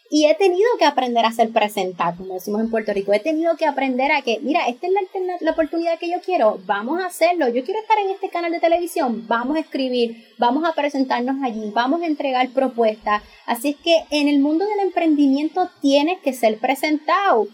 Y 0.09 0.25
he 0.25 0.35
tenido 0.35 0.69
que 0.79 0.85
aprender 0.85 1.25
a 1.25 1.31
ser 1.31 1.49
presentar, 1.49 2.15
como 2.15 2.35
decimos 2.35 2.61
en 2.61 2.69
Puerto 2.69 2.93
Rico. 2.93 3.11
He 3.11 3.19
tenido 3.19 3.57
que 3.57 3.65
aprender 3.65 4.11
a 4.11 4.21
que, 4.21 4.39
mira, 4.41 4.67
esta 4.67 4.87
es 4.87 4.93
la, 4.93 5.01
la, 5.41 5.51
oportunidad 5.51 5.99
que 5.99 6.09
yo 6.09 6.21
quiero, 6.23 6.59
vamos 6.65 7.01
a 7.01 7.07
hacerlo. 7.07 7.49
Yo 7.49 7.63
quiero 7.65 7.81
estar 7.81 7.97
en 7.99 8.11
este 8.11 8.29
canal 8.29 8.51
de 8.51 8.59
televisión, 8.59 9.25
vamos 9.27 9.57
a 9.57 9.61
escribir, 9.61 10.25
vamos 10.37 10.63
a 10.63 10.73
presentarnos 10.73 11.43
allí, 11.43 11.71
vamos 11.73 12.01
a 12.01 12.05
entregar 12.05 12.49
propuestas. 12.49 13.21
Así 13.45 13.69
es 13.69 13.75
que 13.75 14.05
en 14.11 14.29
el 14.29 14.39
mundo 14.39 14.65
del 14.65 14.79
emprendimiento 14.79 15.69
tienes 15.81 16.19
que 16.19 16.33
ser 16.33 16.57
presentado. 16.57 17.47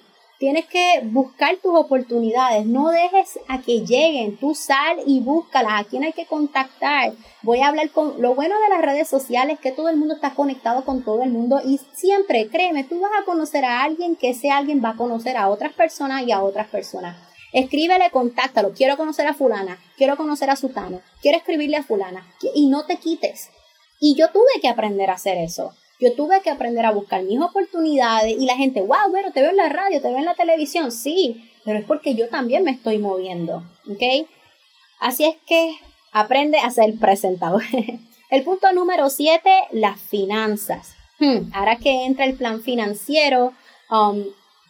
Tienes 0.44 0.66
que 0.66 1.00
buscar 1.06 1.56
tus 1.64 1.74
oportunidades, 1.74 2.66
no 2.66 2.90
dejes 2.90 3.40
a 3.48 3.62
que 3.62 3.86
lleguen, 3.86 4.36
tú 4.36 4.54
sal 4.54 4.98
y 5.06 5.22
búscalas, 5.22 5.80
a 5.80 5.84
quién 5.86 6.04
hay 6.04 6.12
que 6.12 6.26
contactar. 6.26 7.14
Voy 7.44 7.62
a 7.62 7.70
hablar 7.70 7.90
con 7.92 8.22
lo 8.22 8.36
bueno 8.36 8.54
de 8.60 8.68
las 8.68 8.82
redes 8.82 9.08
sociales, 9.08 9.58
que 9.58 9.72
todo 9.72 9.88
el 9.88 9.96
mundo 9.96 10.16
está 10.16 10.32
conectado 10.32 10.84
con 10.84 11.02
todo 11.06 11.24
el 11.24 11.30
mundo 11.30 11.62
y 11.64 11.80
siempre, 11.94 12.50
créeme, 12.50 12.84
tú 12.84 13.00
vas 13.00 13.12
a 13.18 13.24
conocer 13.24 13.64
a 13.64 13.84
alguien 13.84 14.18
que 14.18 14.32
ese 14.32 14.52
alguien 14.52 14.84
va 14.84 14.90
a 14.90 14.98
conocer 14.98 15.38
a 15.38 15.48
otras 15.48 15.72
personas 15.72 16.24
y 16.24 16.34
a 16.34 16.44
otras 16.44 16.68
personas. 16.68 17.16
Escríbele, 17.54 18.12
contáctalo, 18.12 18.74
quiero 18.74 18.98
conocer 18.98 19.28
a 19.28 19.34
fulana, 19.34 19.80
quiero 19.96 20.18
conocer 20.18 20.50
a 20.50 20.58
sutano, 20.58 21.00
quiero 21.22 21.38
escribirle 21.38 21.78
a 21.78 21.84
fulana 21.84 22.28
y 22.54 22.68
no 22.68 22.86
te 22.86 22.98
quites. 22.98 23.48
Y 23.98 24.18
yo 24.18 24.30
tuve 24.34 24.60
que 24.62 24.68
aprender 24.68 25.10
a 25.10 25.14
hacer 25.14 25.38
eso. 25.38 25.74
Yo 26.00 26.14
tuve 26.16 26.42
que 26.42 26.50
aprender 26.50 26.86
a 26.86 26.92
buscar 26.92 27.24
mis 27.24 27.40
oportunidades 27.40 28.36
y 28.38 28.46
la 28.46 28.56
gente, 28.56 28.82
wow, 28.82 29.12
pero 29.12 29.32
te 29.32 29.42
veo 29.42 29.52
en 29.52 29.58
la 29.58 29.70
radio, 29.70 30.02
te 30.02 30.10
veo 30.10 30.18
en 30.18 30.26
la 30.26 30.36
televisión, 30.36 30.92
sí, 30.92 31.50
pero 31.64 31.80
es 31.80 31.86
porque 31.86 32.16
yo 32.16 32.30
también 32.30 32.64
me 32.64 32.72
estoy 32.72 32.98
moviendo, 32.98 33.64
¿ok? 33.90 34.28
Así 35.00 35.26
es 35.26 35.36
que 35.46 35.76
aprende 36.12 36.58
a 36.60 36.72
ser 36.72 36.98
presentador. 37.00 37.64
el 38.30 38.44
punto 38.44 38.72
número 38.74 39.10
7, 39.10 39.50
las 39.72 40.00
finanzas. 40.00 40.96
Hmm, 41.20 41.52
ahora 41.54 41.78
que 41.78 42.06
entra 42.06 42.26
el 42.26 42.36
plan 42.36 42.62
financiero, 42.62 43.54
um, 43.90 44.24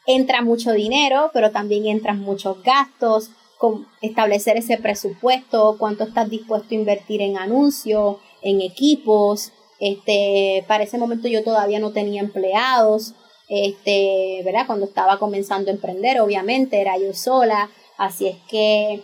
entra 0.06 0.42
mucho 0.42 0.72
dinero, 0.74 1.32
pero 1.34 1.52
también 1.52 1.86
entran 1.86 2.20
muchos 2.20 2.62
gastos, 2.64 3.32
con 3.58 3.88
establecer 4.02 4.58
ese 4.58 4.78
presupuesto, 4.78 5.78
cuánto 5.80 6.04
estás 6.04 6.30
dispuesto 6.30 6.68
a 6.72 6.76
invertir 6.76 7.22
en 7.22 7.38
anuncios, 7.38 8.18
en 8.42 8.60
equipos, 8.60 9.54
este, 9.84 10.64
para 10.66 10.86
ese 10.86 10.98
momento 10.98 11.28
yo 11.28 11.44
todavía 11.44 11.80
no 11.80 11.92
tenía 11.92 12.22
empleados, 12.22 13.16
este, 13.50 14.42
¿verdad? 14.46 14.66
Cuando 14.66 14.86
estaba 14.86 15.20
comenzando 15.20 15.70
a 15.70 15.74
emprender, 15.74 16.22
obviamente 16.22 16.80
era 16.80 16.98
yo 16.98 17.14
sola, 17.14 17.70
así 17.98 18.28
es 18.28 18.38
que 18.50 19.02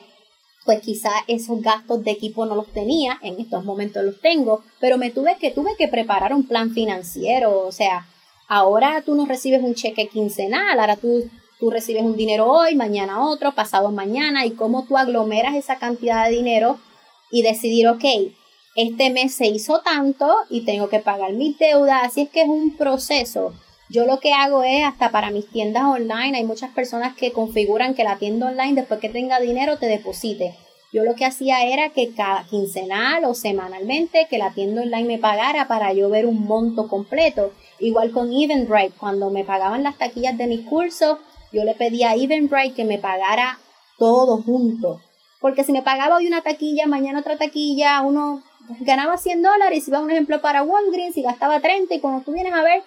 pues 0.65 0.81
quizá 0.81 1.09
esos 1.27 1.61
gastos 1.61 2.03
de 2.03 2.11
equipo 2.11 2.45
no 2.45 2.55
los 2.55 2.67
tenía, 2.67 3.19
en 3.23 3.39
estos 3.39 3.65
momentos 3.65 4.03
los 4.05 4.21
tengo, 4.21 4.63
pero 4.79 4.97
me 4.97 5.09
tuve 5.09 5.35
que 5.37 5.51
tuve 5.51 5.75
que 5.77 5.89
preparar 5.89 6.33
un 6.33 6.47
plan 6.47 6.71
financiero, 6.71 7.65
o 7.67 7.71
sea, 7.73 8.07
ahora 8.47 9.01
tú 9.05 9.15
no 9.15 9.25
recibes 9.25 9.61
un 9.61 9.75
cheque 9.75 10.07
quincenal, 10.07 10.79
ahora 10.79 10.95
tú 10.95 11.29
tú 11.59 11.69
recibes 11.69 12.03
un 12.03 12.15
dinero 12.15 12.49
hoy, 12.49 12.75
mañana 12.75 13.27
otro, 13.27 13.53
pasado 13.53 13.91
mañana, 13.91 14.45
y 14.45 14.51
cómo 14.51 14.85
tú 14.85 14.95
aglomeras 14.97 15.55
esa 15.55 15.77
cantidad 15.77 16.25
de 16.25 16.31
dinero 16.31 16.79
y 17.31 17.41
decidir, 17.41 17.89
ok, 17.89 18.05
este 18.81 19.09
mes 19.09 19.33
se 19.35 19.47
hizo 19.47 19.81
tanto 19.81 20.25
y 20.49 20.61
tengo 20.61 20.87
que 20.87 20.99
pagar 20.99 21.33
mis 21.33 21.57
deudas, 21.57 22.03
así 22.03 22.21
es 22.21 22.29
que 22.29 22.43
es 22.43 22.47
un 22.47 22.77
proceso. 22.77 23.53
Yo 23.89 24.05
lo 24.05 24.21
que 24.21 24.31
hago 24.31 24.63
es, 24.63 24.85
hasta 24.85 25.11
para 25.11 25.31
mis 25.31 25.49
tiendas 25.49 25.83
online, 25.83 26.37
hay 26.37 26.45
muchas 26.45 26.71
personas 26.71 27.13
que 27.13 27.33
configuran 27.33 27.93
que 27.93 28.05
la 28.05 28.17
tienda 28.17 28.47
online 28.47 28.75
después 28.75 29.01
que 29.01 29.09
tenga 29.09 29.41
dinero 29.41 29.77
te 29.77 29.87
deposite. 29.87 30.55
Yo 30.93 31.03
lo 31.03 31.15
que 31.15 31.25
hacía 31.25 31.65
era 31.65 31.89
que 31.89 32.13
cada 32.13 32.45
quincenal 32.45 33.25
o 33.25 33.33
semanalmente 33.33 34.27
que 34.29 34.37
la 34.37 34.53
tienda 34.53 34.83
online 34.83 35.07
me 35.07 35.17
pagara 35.17 35.67
para 35.67 35.91
yo 35.91 36.09
ver 36.09 36.25
un 36.25 36.45
monto 36.45 36.87
completo. 36.87 37.51
Igual 37.79 38.11
con 38.11 38.31
Eventbrite, 38.31 38.93
cuando 38.97 39.29
me 39.29 39.43
pagaban 39.43 39.83
las 39.83 39.97
taquillas 39.97 40.37
de 40.37 40.47
mis 40.47 40.61
cursos, 40.61 41.17
yo 41.51 41.65
le 41.65 41.75
pedía 41.75 42.11
a 42.11 42.15
Eventbrite 42.15 42.75
que 42.75 42.85
me 42.85 42.97
pagara 42.97 43.59
todo 43.97 44.41
junto. 44.41 45.01
Porque 45.41 45.63
si 45.63 45.73
me 45.73 45.81
pagaba 45.81 46.15
hoy 46.15 46.27
una 46.27 46.41
taquilla, 46.41 46.87
mañana 46.87 47.19
otra 47.19 47.37
taquilla, 47.37 48.01
uno 48.01 48.41
ganaba 48.79 49.17
100 49.17 49.41
dólares, 49.41 49.87
iba 49.87 49.99
un 49.99 50.11
ejemplo 50.11 50.41
para 50.41 50.63
Walgreens 50.63 51.17
y 51.17 51.21
gastaba 51.21 51.59
30 51.59 51.93
y 51.95 51.99
cuando 51.99 52.23
tú 52.23 52.33
vienes 52.33 52.53
a 52.53 52.63
ver, 52.63 52.83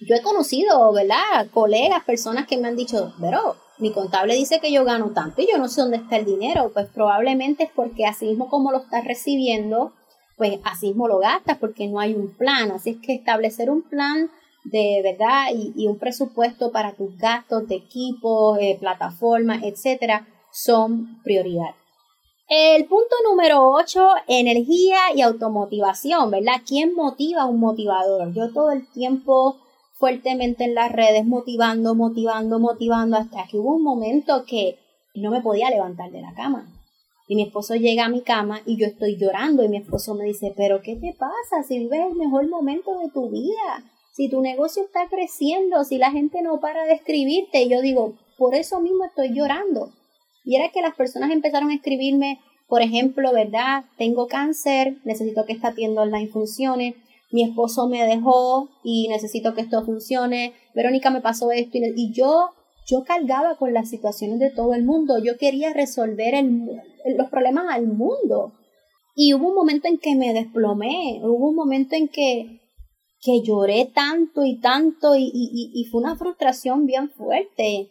yo 0.00 0.16
he 0.16 0.22
conocido, 0.22 0.92
¿verdad? 0.92 1.48
Colegas, 1.52 2.04
personas 2.04 2.46
que 2.46 2.56
me 2.56 2.68
han 2.68 2.76
dicho, 2.76 3.12
pero 3.20 3.56
mi 3.78 3.92
contable 3.92 4.34
dice 4.34 4.60
que 4.60 4.72
yo 4.72 4.84
gano 4.84 5.10
tanto 5.10 5.42
y 5.42 5.48
yo 5.50 5.58
no 5.58 5.68
sé 5.68 5.80
dónde 5.80 5.98
está 5.98 6.16
el 6.16 6.24
dinero. 6.24 6.70
Pues 6.72 6.86
probablemente 6.86 7.64
es 7.64 7.70
porque 7.74 8.06
así 8.06 8.26
mismo 8.26 8.48
como 8.48 8.72
lo 8.72 8.78
estás 8.78 9.04
recibiendo, 9.04 9.92
pues 10.36 10.58
así 10.64 10.88
mismo 10.88 11.08
lo 11.08 11.18
gastas 11.18 11.58
porque 11.58 11.86
no 11.86 12.00
hay 12.00 12.14
un 12.14 12.34
plan. 12.34 12.70
Así 12.70 12.90
es 12.90 12.96
que 12.98 13.14
establecer 13.14 13.70
un 13.70 13.82
plan 13.82 14.30
de 14.64 15.00
verdad 15.02 15.46
y, 15.54 15.86
un 15.86 15.98
presupuesto 15.98 16.70
para 16.70 16.92
tus 16.92 17.16
gastos 17.16 17.66
de 17.68 17.76
equipo, 17.76 18.56
eh, 18.58 18.76
plataforma, 18.78 19.60
etcétera, 19.62 20.28
son 20.52 21.22
prioridad. 21.22 21.74
El 22.52 22.86
punto 22.86 23.14
número 23.24 23.70
8, 23.70 24.08
energía 24.26 24.98
y 25.14 25.20
automotivación, 25.22 26.32
¿verdad? 26.32 26.62
¿Quién 26.66 26.96
motiva 26.96 27.42
a 27.42 27.46
un 27.46 27.60
motivador? 27.60 28.34
Yo 28.34 28.52
todo 28.52 28.72
el 28.72 28.90
tiempo 28.90 29.58
fuertemente 29.92 30.64
en 30.64 30.74
las 30.74 30.90
redes 30.90 31.24
motivando, 31.24 31.94
motivando, 31.94 32.58
motivando, 32.58 33.18
hasta 33.18 33.46
que 33.48 33.56
hubo 33.56 33.76
un 33.76 33.84
momento 33.84 34.44
que 34.48 34.80
no 35.14 35.30
me 35.30 35.42
podía 35.42 35.70
levantar 35.70 36.10
de 36.10 36.22
la 36.22 36.34
cama. 36.34 36.66
Y 37.28 37.36
mi 37.36 37.44
esposo 37.44 37.76
llega 37.76 38.06
a 38.06 38.08
mi 38.08 38.22
cama 38.22 38.62
y 38.66 38.76
yo 38.76 38.86
estoy 38.88 39.16
llorando 39.16 39.62
y 39.62 39.68
mi 39.68 39.76
esposo 39.76 40.16
me 40.16 40.24
dice, 40.24 40.52
pero 40.56 40.82
¿qué 40.82 40.96
te 40.96 41.14
pasa? 41.16 41.62
Si 41.62 41.78
vives 41.78 42.00
el 42.04 42.16
mejor 42.16 42.48
momento 42.48 42.98
de 42.98 43.10
tu 43.10 43.30
vida, 43.30 43.84
si 44.10 44.28
tu 44.28 44.40
negocio 44.40 44.82
está 44.82 45.06
creciendo, 45.08 45.84
si 45.84 45.98
la 45.98 46.10
gente 46.10 46.42
no 46.42 46.58
para 46.58 46.82
de 46.86 46.94
escribirte, 46.94 47.62
y 47.62 47.68
yo 47.68 47.80
digo, 47.80 48.14
por 48.36 48.56
eso 48.56 48.80
mismo 48.80 49.04
estoy 49.04 49.32
llorando. 49.32 49.92
Y 50.44 50.56
era 50.56 50.70
que 50.70 50.82
las 50.82 50.94
personas 50.94 51.30
empezaron 51.30 51.70
a 51.70 51.74
escribirme, 51.74 52.40
por 52.66 52.82
ejemplo, 52.82 53.32
¿verdad? 53.32 53.84
Tengo 53.98 54.26
cáncer, 54.26 54.98
necesito 55.04 55.44
que 55.44 55.52
esta 55.52 55.74
tienda 55.74 56.02
online 56.02 56.28
funcione. 56.28 56.96
Mi 57.32 57.44
esposo 57.44 57.88
me 57.88 58.04
dejó 58.04 58.68
y 58.82 59.08
necesito 59.08 59.54
que 59.54 59.60
esto 59.60 59.84
funcione. 59.84 60.54
Verónica 60.74 61.10
me 61.10 61.20
pasó 61.20 61.50
esto 61.52 61.78
y, 61.78 62.12
yo 62.12 62.50
yo 62.88 63.04
cargaba 63.04 63.56
con 63.56 63.72
las 63.72 63.88
situaciones 63.88 64.40
de 64.40 64.50
todo 64.50 64.74
el 64.74 64.84
mundo. 64.84 65.22
Yo 65.22 65.36
quería 65.38 65.72
resolver 65.72 66.34
los 67.16 67.30
problemas 67.30 67.66
al 67.70 67.86
mundo. 67.86 68.52
Y 69.14 69.34
hubo 69.34 69.48
un 69.48 69.54
momento 69.54 69.86
en 69.86 69.98
que 69.98 70.16
me 70.16 70.32
desplomé. 70.32 71.20
Hubo 71.22 71.50
un 71.50 71.54
momento 71.54 71.94
en 71.94 72.08
que, 72.08 72.60
que 73.20 73.42
lloré 73.42 73.88
tanto 73.94 74.44
y 74.44 74.58
tanto 74.58 75.14
y, 75.14 75.30
y, 75.32 75.70
y 75.72 75.84
fue 75.84 76.00
una 76.00 76.16
frustración 76.16 76.86
bien 76.86 77.10
fuerte 77.10 77.90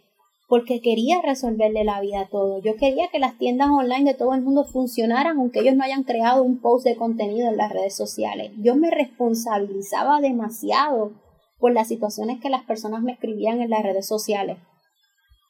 porque 0.49 0.81
quería 0.81 1.21
resolverle 1.21 1.83
la 1.83 2.01
vida 2.01 2.21
a 2.21 2.27
todo. 2.27 2.59
Yo 2.59 2.75
quería 2.75 3.07
que 3.11 3.19
las 3.19 3.37
tiendas 3.37 3.69
online 3.69 4.11
de 4.11 4.17
todo 4.17 4.33
el 4.33 4.41
mundo 4.41 4.65
funcionaran 4.65 5.37
aunque 5.37 5.59
ellos 5.59 5.75
no 5.75 5.83
hayan 5.83 6.03
creado 6.03 6.41
un 6.41 6.59
post 6.59 6.85
de 6.85 6.95
contenido 6.95 7.47
en 7.47 7.55
las 7.55 7.71
redes 7.71 7.95
sociales. 7.95 8.51
Yo 8.57 8.75
me 8.75 8.89
responsabilizaba 8.89 10.19
demasiado 10.21 11.13
por 11.59 11.71
las 11.71 11.87
situaciones 11.87 12.41
que 12.41 12.49
las 12.49 12.63
personas 12.63 13.03
me 13.03 13.11
escribían 13.11 13.61
en 13.61 13.69
las 13.69 13.83
redes 13.83 14.07
sociales. 14.07 14.57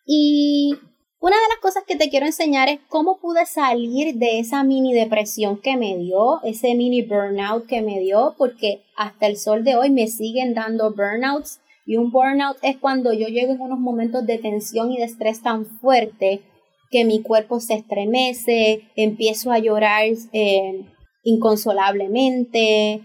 Y 0.05 0.73
una 1.21 1.35
de 1.37 1.49
las 1.49 1.59
cosas 1.61 1.83
que 1.87 1.95
te 1.95 2.09
quiero 2.09 2.25
enseñar 2.25 2.67
es 2.67 2.81
cómo 2.89 3.19
pude 3.19 3.45
salir 3.45 4.15
de 4.15 4.39
esa 4.39 4.63
mini 4.63 4.93
depresión 4.93 5.61
que 5.61 5.77
me 5.77 5.97
dio, 5.97 6.41
ese 6.43 6.75
mini 6.75 7.03
burnout 7.03 7.67
que 7.67 7.81
me 7.81 7.99
dio, 7.99 8.35
porque 8.37 8.83
hasta 8.97 9.27
el 9.27 9.37
sol 9.37 9.63
de 9.63 9.77
hoy 9.77 9.91
me 9.91 10.07
siguen 10.07 10.53
dando 10.53 10.93
burnouts 10.93 11.61
y 11.89 11.97
un 11.97 12.11
burnout 12.11 12.57
es 12.61 12.77
cuando 12.77 13.13
yo 13.13 13.25
llego 13.29 13.53
en 13.53 13.61
unos 13.61 13.79
momentos 13.79 14.23
de 14.27 14.37
tensión 14.37 14.91
y 14.91 14.97
de 14.97 15.05
estrés 15.05 15.41
tan 15.41 15.65
fuerte 15.65 16.43
que 16.91 17.03
mi 17.03 17.23
cuerpo 17.23 17.59
se 17.59 17.73
estremece, 17.73 18.83
empiezo 18.95 19.51
a 19.51 19.57
llorar 19.57 20.03
eh, 20.31 20.85
inconsolablemente. 21.23 22.91
E-, 22.93 23.03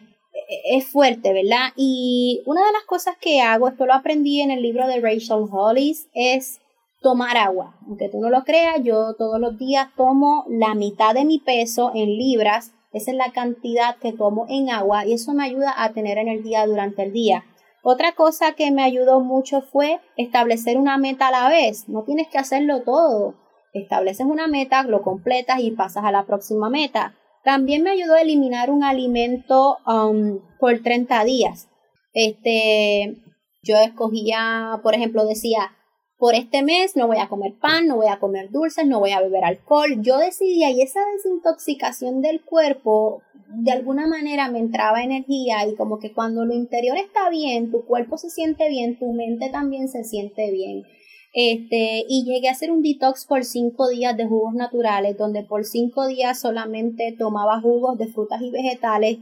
es 0.76 0.86
fuerte, 0.86 1.32
¿verdad? 1.32 1.68
Y 1.76 2.42
una 2.44 2.60
de 2.60 2.72
las 2.72 2.84
cosas 2.84 3.16
que 3.18 3.40
hago, 3.40 3.68
esto 3.68 3.86
lo 3.86 3.94
aprendí 3.94 4.42
en 4.42 4.50
el 4.50 4.60
libro 4.60 4.86
de 4.86 5.00
Rachel 5.00 5.46
Hollis, 5.50 6.10
es 6.12 6.60
tomar 7.00 7.38
agua. 7.38 7.78
Aunque 7.86 8.10
tú 8.10 8.20
no 8.20 8.28
lo 8.28 8.44
creas, 8.44 8.82
yo 8.84 9.14
todos 9.14 9.40
los 9.40 9.56
días 9.56 9.88
tomo 9.96 10.44
la 10.50 10.74
mitad 10.74 11.14
de 11.14 11.24
mi 11.24 11.38
peso 11.38 11.90
en 11.94 12.18
libras. 12.18 12.74
Esa 12.92 13.12
es 13.12 13.16
la 13.16 13.32
cantidad 13.32 13.96
que 13.96 14.12
tomo 14.12 14.44
en 14.50 14.68
agua 14.68 15.06
y 15.06 15.14
eso 15.14 15.32
me 15.32 15.44
ayuda 15.44 15.72
a 15.74 15.94
tener 15.94 16.18
energía 16.18 16.66
durante 16.66 17.02
el 17.04 17.14
día. 17.14 17.46
Otra 17.86 18.12
cosa 18.12 18.52
que 18.52 18.70
me 18.70 18.82
ayudó 18.82 19.20
mucho 19.20 19.60
fue 19.60 20.00
establecer 20.16 20.78
una 20.78 20.96
meta 20.96 21.28
a 21.28 21.30
la 21.30 21.48
vez. 21.50 21.86
No 21.86 22.02
tienes 22.02 22.28
que 22.28 22.38
hacerlo 22.38 22.82
todo. 22.82 23.34
Estableces 23.74 24.24
una 24.24 24.46
meta, 24.46 24.84
lo 24.84 25.02
completas 25.02 25.60
y 25.60 25.70
pasas 25.70 26.02
a 26.04 26.10
la 26.10 26.24
próxima 26.24 26.70
meta. 26.70 27.14
También 27.44 27.82
me 27.82 27.90
ayudó 27.90 28.14
a 28.14 28.22
eliminar 28.22 28.70
un 28.70 28.84
alimento 28.84 29.76
um, 29.86 30.38
por 30.58 30.82
30 30.82 31.24
días. 31.24 31.68
Este, 32.14 33.18
yo 33.62 33.76
escogía, 33.76 34.80
por 34.82 34.94
ejemplo, 34.94 35.26
decía, 35.26 35.72
por 36.18 36.34
este 36.34 36.62
mes 36.62 36.96
no 36.96 37.06
voy 37.06 37.18
a 37.18 37.28
comer 37.28 37.54
pan, 37.60 37.86
no 37.86 37.96
voy 37.96 38.06
a 38.08 38.18
comer 38.18 38.50
dulces, 38.50 38.86
no 38.86 39.00
voy 39.00 39.10
a 39.10 39.20
beber 39.20 39.44
alcohol. 39.44 40.00
Yo 40.00 40.18
decidía 40.18 40.70
y 40.70 40.82
esa 40.82 41.00
desintoxicación 41.16 42.22
del 42.22 42.42
cuerpo 42.42 43.22
de 43.48 43.72
alguna 43.72 44.06
manera 44.06 44.48
me 44.50 44.58
entraba 44.58 45.02
energía 45.02 45.66
y 45.66 45.74
como 45.76 45.98
que 45.98 46.12
cuando 46.12 46.44
lo 46.44 46.54
interior 46.54 46.96
está 46.96 47.28
bien, 47.30 47.70
tu 47.70 47.84
cuerpo 47.84 48.18
se 48.18 48.30
siente 48.30 48.68
bien, 48.68 48.98
tu 48.98 49.12
mente 49.12 49.48
también 49.50 49.88
se 49.88 50.04
siente 50.04 50.50
bien. 50.50 50.84
Este, 51.32 52.04
y 52.08 52.24
llegué 52.24 52.48
a 52.48 52.52
hacer 52.52 52.70
un 52.70 52.80
detox 52.80 53.26
por 53.26 53.44
cinco 53.44 53.88
días 53.88 54.16
de 54.16 54.26
jugos 54.26 54.54
naturales, 54.54 55.18
donde 55.18 55.42
por 55.42 55.64
cinco 55.64 56.06
días 56.06 56.40
solamente 56.40 57.14
tomaba 57.18 57.60
jugos 57.60 57.98
de 57.98 58.06
frutas 58.06 58.40
y 58.40 58.50
vegetales. 58.50 59.18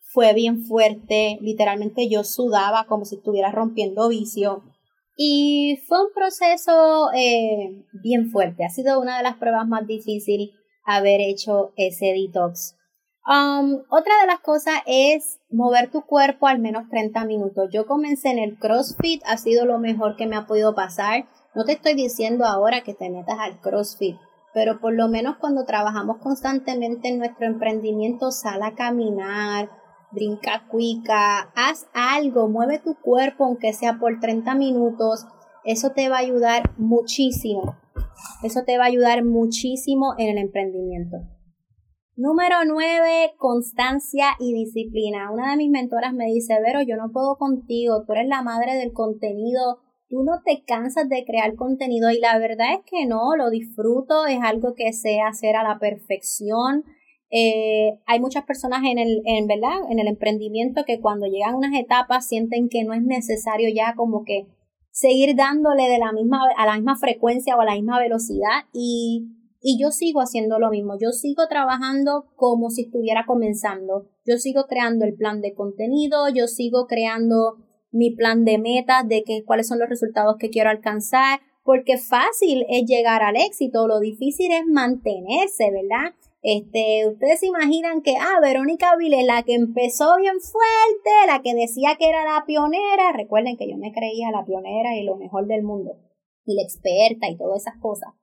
Fue 0.00 0.32
bien 0.32 0.64
fuerte, 0.64 1.38
literalmente 1.42 2.08
yo 2.08 2.24
sudaba 2.24 2.86
como 2.86 3.04
si 3.04 3.16
estuviera 3.16 3.50
rompiendo 3.50 4.08
vicio. 4.08 4.62
Y 5.16 5.82
fue 5.86 6.02
un 6.02 6.12
proceso 6.14 7.10
eh, 7.14 7.84
bien 8.02 8.30
fuerte. 8.30 8.64
Ha 8.64 8.70
sido 8.70 9.00
una 9.00 9.18
de 9.18 9.22
las 9.22 9.36
pruebas 9.36 9.66
más 9.66 9.86
difíciles 9.86 10.50
haber 10.84 11.20
hecho 11.20 11.72
ese 11.76 12.06
detox. 12.06 12.76
Um, 13.26 13.82
otra 13.90 14.12
de 14.22 14.26
las 14.26 14.40
cosas 14.40 14.74
es 14.86 15.40
mover 15.50 15.90
tu 15.90 16.02
cuerpo 16.02 16.46
al 16.46 16.58
menos 16.58 16.88
30 16.88 17.24
minutos. 17.26 17.68
Yo 17.70 17.86
comencé 17.86 18.30
en 18.30 18.38
el 18.38 18.58
CrossFit, 18.58 19.22
ha 19.26 19.36
sido 19.36 19.66
lo 19.66 19.78
mejor 19.78 20.16
que 20.16 20.26
me 20.26 20.36
ha 20.36 20.46
podido 20.46 20.74
pasar. 20.74 21.26
No 21.54 21.64
te 21.64 21.72
estoy 21.72 21.94
diciendo 21.94 22.46
ahora 22.46 22.82
que 22.82 22.94
te 22.94 23.10
metas 23.10 23.38
al 23.38 23.60
CrossFit, 23.60 24.16
pero 24.54 24.80
por 24.80 24.94
lo 24.94 25.08
menos 25.08 25.36
cuando 25.36 25.64
trabajamos 25.64 26.18
constantemente 26.18 27.08
en 27.08 27.18
nuestro 27.18 27.46
emprendimiento, 27.46 28.30
sal 28.30 28.62
a 28.62 28.74
caminar, 28.74 29.70
brinca 30.12 30.66
cuica, 30.68 31.50
haz 31.54 31.88
algo, 31.92 32.48
mueve 32.48 32.78
tu 32.78 32.94
cuerpo 32.94 33.44
aunque 33.44 33.72
sea 33.72 33.98
por 33.98 34.20
30 34.20 34.54
minutos. 34.54 35.26
Eso 35.64 35.90
te 35.90 36.08
va 36.08 36.16
a 36.16 36.20
ayudar 36.20 36.74
muchísimo. 36.78 37.76
Eso 38.42 38.62
te 38.64 38.78
va 38.78 38.84
a 38.84 38.88
ayudar 38.88 39.24
muchísimo 39.24 40.14
en 40.18 40.30
el 40.30 40.38
emprendimiento. 40.38 41.18
Número 42.16 42.56
9, 42.66 43.32
constancia 43.38 44.26
y 44.38 44.52
disciplina. 44.52 45.30
Una 45.32 45.52
de 45.52 45.56
mis 45.56 45.70
mentoras 45.70 46.12
me 46.12 46.26
dice, 46.26 46.60
Vero, 46.60 46.82
yo 46.82 46.96
no 46.96 47.12
puedo 47.12 47.36
contigo, 47.36 48.04
tú 48.04 48.12
eres 48.12 48.28
la 48.28 48.42
madre 48.42 48.74
del 48.74 48.92
contenido, 48.92 49.78
tú 50.08 50.22
no 50.22 50.42
te 50.44 50.62
cansas 50.66 51.08
de 51.08 51.24
crear 51.24 51.54
contenido 51.54 52.10
y 52.10 52.18
la 52.18 52.38
verdad 52.38 52.74
es 52.74 52.80
que 52.84 53.06
no, 53.06 53.36
lo 53.36 53.48
disfruto, 53.48 54.26
es 54.26 54.40
algo 54.42 54.74
que 54.74 54.92
sé 54.92 55.20
hacer 55.20 55.56
a 55.56 55.62
la 55.62 55.78
perfección. 55.78 56.84
Eh, 57.30 57.98
hay 58.06 58.20
muchas 58.20 58.44
personas 58.44 58.82
en 58.84 58.98
el, 58.98 59.22
en, 59.24 59.46
¿verdad? 59.46 59.90
en 59.90 59.98
el 59.98 60.08
emprendimiento 60.08 60.82
que 60.84 61.00
cuando 61.00 61.26
llegan 61.26 61.54
unas 61.54 61.78
etapas 61.78 62.26
sienten 62.26 62.68
que 62.68 62.84
no 62.84 62.92
es 62.92 63.02
necesario 63.02 63.68
ya 63.74 63.94
como 63.94 64.24
que 64.24 64.48
seguir 64.90 65.36
dándole 65.36 65.88
de 65.88 65.98
la 65.98 66.12
misma, 66.12 66.40
a 66.56 66.66
la 66.66 66.74
misma 66.74 66.96
frecuencia 66.96 67.56
o 67.56 67.60
a 67.60 67.64
la 67.64 67.74
misma 67.74 68.00
velocidad. 68.00 68.64
Y 68.72 69.36
y 69.62 69.78
yo 69.80 69.90
sigo 69.90 70.20
haciendo 70.20 70.58
lo 70.58 70.70
mismo, 70.70 70.96
yo 70.98 71.10
sigo 71.10 71.46
trabajando 71.48 72.24
como 72.34 72.70
si 72.70 72.82
estuviera 72.82 73.26
comenzando, 73.26 74.08
yo 74.24 74.38
sigo 74.38 74.64
creando 74.66 75.04
el 75.04 75.14
plan 75.14 75.42
de 75.42 75.54
contenido, 75.54 76.28
yo 76.34 76.46
sigo 76.46 76.86
creando 76.86 77.56
mi 77.92 78.10
plan 78.10 78.44
de 78.44 78.58
metas 78.58 79.06
de 79.06 79.22
que, 79.22 79.44
cuáles 79.44 79.68
son 79.68 79.78
los 79.78 79.88
resultados 79.88 80.36
que 80.38 80.48
quiero 80.48 80.70
alcanzar, 80.70 81.40
porque 81.62 81.98
fácil 81.98 82.64
es 82.70 82.86
llegar 82.86 83.22
al 83.22 83.36
éxito, 83.36 83.86
lo 83.86 84.00
difícil 84.00 84.50
es 84.50 84.64
mantenerse, 84.66 85.70
¿verdad? 85.70 86.14
Este, 86.42 87.06
ustedes 87.06 87.40
se 87.40 87.46
imaginan 87.46 88.00
que, 88.02 88.16
ah, 88.16 88.38
Verónica 88.40 88.96
Vile, 88.96 89.24
la 89.24 89.42
que 89.42 89.54
empezó 89.54 90.16
bien 90.16 90.40
fuerte, 90.40 91.10
la 91.26 91.42
que 91.42 91.54
decía 91.54 91.96
que 91.98 92.08
era 92.08 92.24
la 92.24 92.44
pionera, 92.46 93.12
recuerden 93.12 93.56
que 93.58 93.68
yo 93.68 93.76
me 93.76 93.92
creía 93.92 94.30
la 94.30 94.44
pionera 94.44 94.96
y 94.96 95.04
lo 95.04 95.16
mejor 95.16 95.46
del 95.46 95.62
mundo, 95.62 95.98
y 96.46 96.54
la 96.54 96.62
experta 96.62 97.28
y 97.28 97.36
todas 97.36 97.62
esas 97.62 97.78
cosas. 97.80 98.14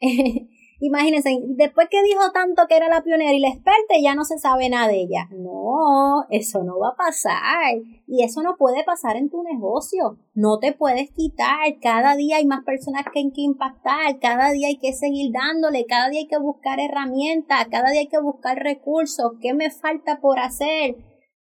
Imagínense, 0.78 1.38
después 1.48 1.88
que 1.90 2.02
dijo 2.02 2.30
tanto 2.32 2.66
que 2.68 2.76
era 2.76 2.88
la 2.88 3.02
pionera 3.02 3.32
y 3.32 3.40
la 3.40 3.48
experta, 3.48 3.94
ya 4.00 4.14
no 4.14 4.24
se 4.24 4.38
sabe 4.38 4.68
nada 4.68 4.88
de 4.88 5.00
ella. 5.00 5.28
No, 5.30 6.26
eso 6.28 6.64
no 6.64 6.78
va 6.78 6.90
a 6.90 6.96
pasar. 6.96 7.76
Y 8.06 8.22
eso 8.22 8.42
no 8.42 8.56
puede 8.56 8.84
pasar 8.84 9.16
en 9.16 9.30
tu 9.30 9.42
negocio. 9.42 10.18
No 10.34 10.58
te 10.58 10.72
puedes 10.72 11.10
quitar. 11.12 11.78
Cada 11.80 12.14
día 12.14 12.36
hay 12.36 12.46
más 12.46 12.62
personas 12.64 13.04
que 13.10 13.20
hay 13.20 13.32
que 13.32 13.40
impactar. 13.40 14.18
Cada 14.20 14.50
día 14.50 14.68
hay 14.68 14.78
que 14.78 14.92
seguir 14.92 15.32
dándole. 15.32 15.86
Cada 15.86 16.10
día 16.10 16.20
hay 16.20 16.28
que 16.28 16.38
buscar 16.38 16.78
herramientas. 16.78 17.68
Cada 17.70 17.90
día 17.90 18.00
hay 18.00 18.08
que 18.08 18.20
buscar 18.20 18.58
recursos. 18.58 19.32
¿Qué 19.40 19.54
me 19.54 19.70
falta 19.70 20.20
por 20.20 20.38
hacer? 20.38 20.96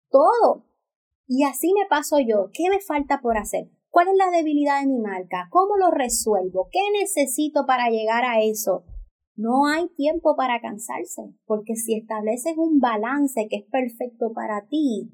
Todo. 0.09 0.65
Y 1.25 1.45
así 1.45 1.71
me 1.73 1.85
paso 1.89 2.19
yo. 2.19 2.49
¿Qué 2.53 2.69
me 2.69 2.81
falta 2.81 3.21
por 3.21 3.37
hacer? 3.37 3.69
¿Cuál 3.89 4.09
es 4.09 4.15
la 4.15 4.29
debilidad 4.29 4.81
de 4.81 4.87
mi 4.87 4.99
marca? 4.99 5.47
¿Cómo 5.49 5.77
lo 5.77 5.89
resuelvo? 5.91 6.67
¿Qué 6.71 6.79
necesito 6.99 7.65
para 7.65 7.89
llegar 7.89 8.25
a 8.25 8.41
eso? 8.41 8.83
No 9.35 9.65
hay 9.65 9.87
tiempo 9.95 10.35
para 10.35 10.61
cansarse, 10.61 11.33
porque 11.45 11.75
si 11.75 11.95
estableces 11.95 12.53
un 12.57 12.79
balance 12.79 13.47
que 13.49 13.57
es 13.57 13.65
perfecto 13.65 14.33
para 14.33 14.67
ti, 14.67 15.11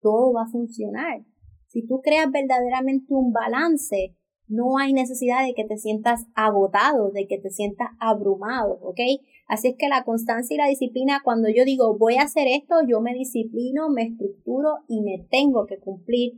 todo 0.00 0.32
va 0.32 0.42
a 0.42 0.50
funcionar. 0.50 1.24
Si 1.66 1.86
tú 1.86 2.00
creas 2.02 2.30
verdaderamente 2.30 3.06
un 3.08 3.32
balance, 3.32 4.16
no 4.46 4.78
hay 4.78 4.92
necesidad 4.92 5.44
de 5.44 5.54
que 5.54 5.64
te 5.64 5.76
sientas 5.76 6.26
agotado, 6.34 7.10
de 7.10 7.26
que 7.26 7.38
te 7.38 7.50
sientas 7.50 7.88
abrumado, 8.00 8.78
¿ok? 8.82 9.00
Así 9.46 9.68
es 9.68 9.74
que 9.78 9.88
la 9.88 10.04
constancia 10.04 10.54
y 10.54 10.58
la 10.58 10.66
disciplina, 10.66 11.20
cuando 11.22 11.48
yo 11.48 11.64
digo 11.64 11.96
voy 11.98 12.16
a 12.16 12.22
hacer 12.22 12.48
esto, 12.48 12.76
yo 12.88 13.00
me 13.00 13.14
disciplino, 13.14 13.90
me 13.90 14.04
estructuro 14.04 14.78
y 14.88 15.02
me 15.02 15.26
tengo 15.30 15.66
que 15.66 15.78
cumplir, 15.78 16.32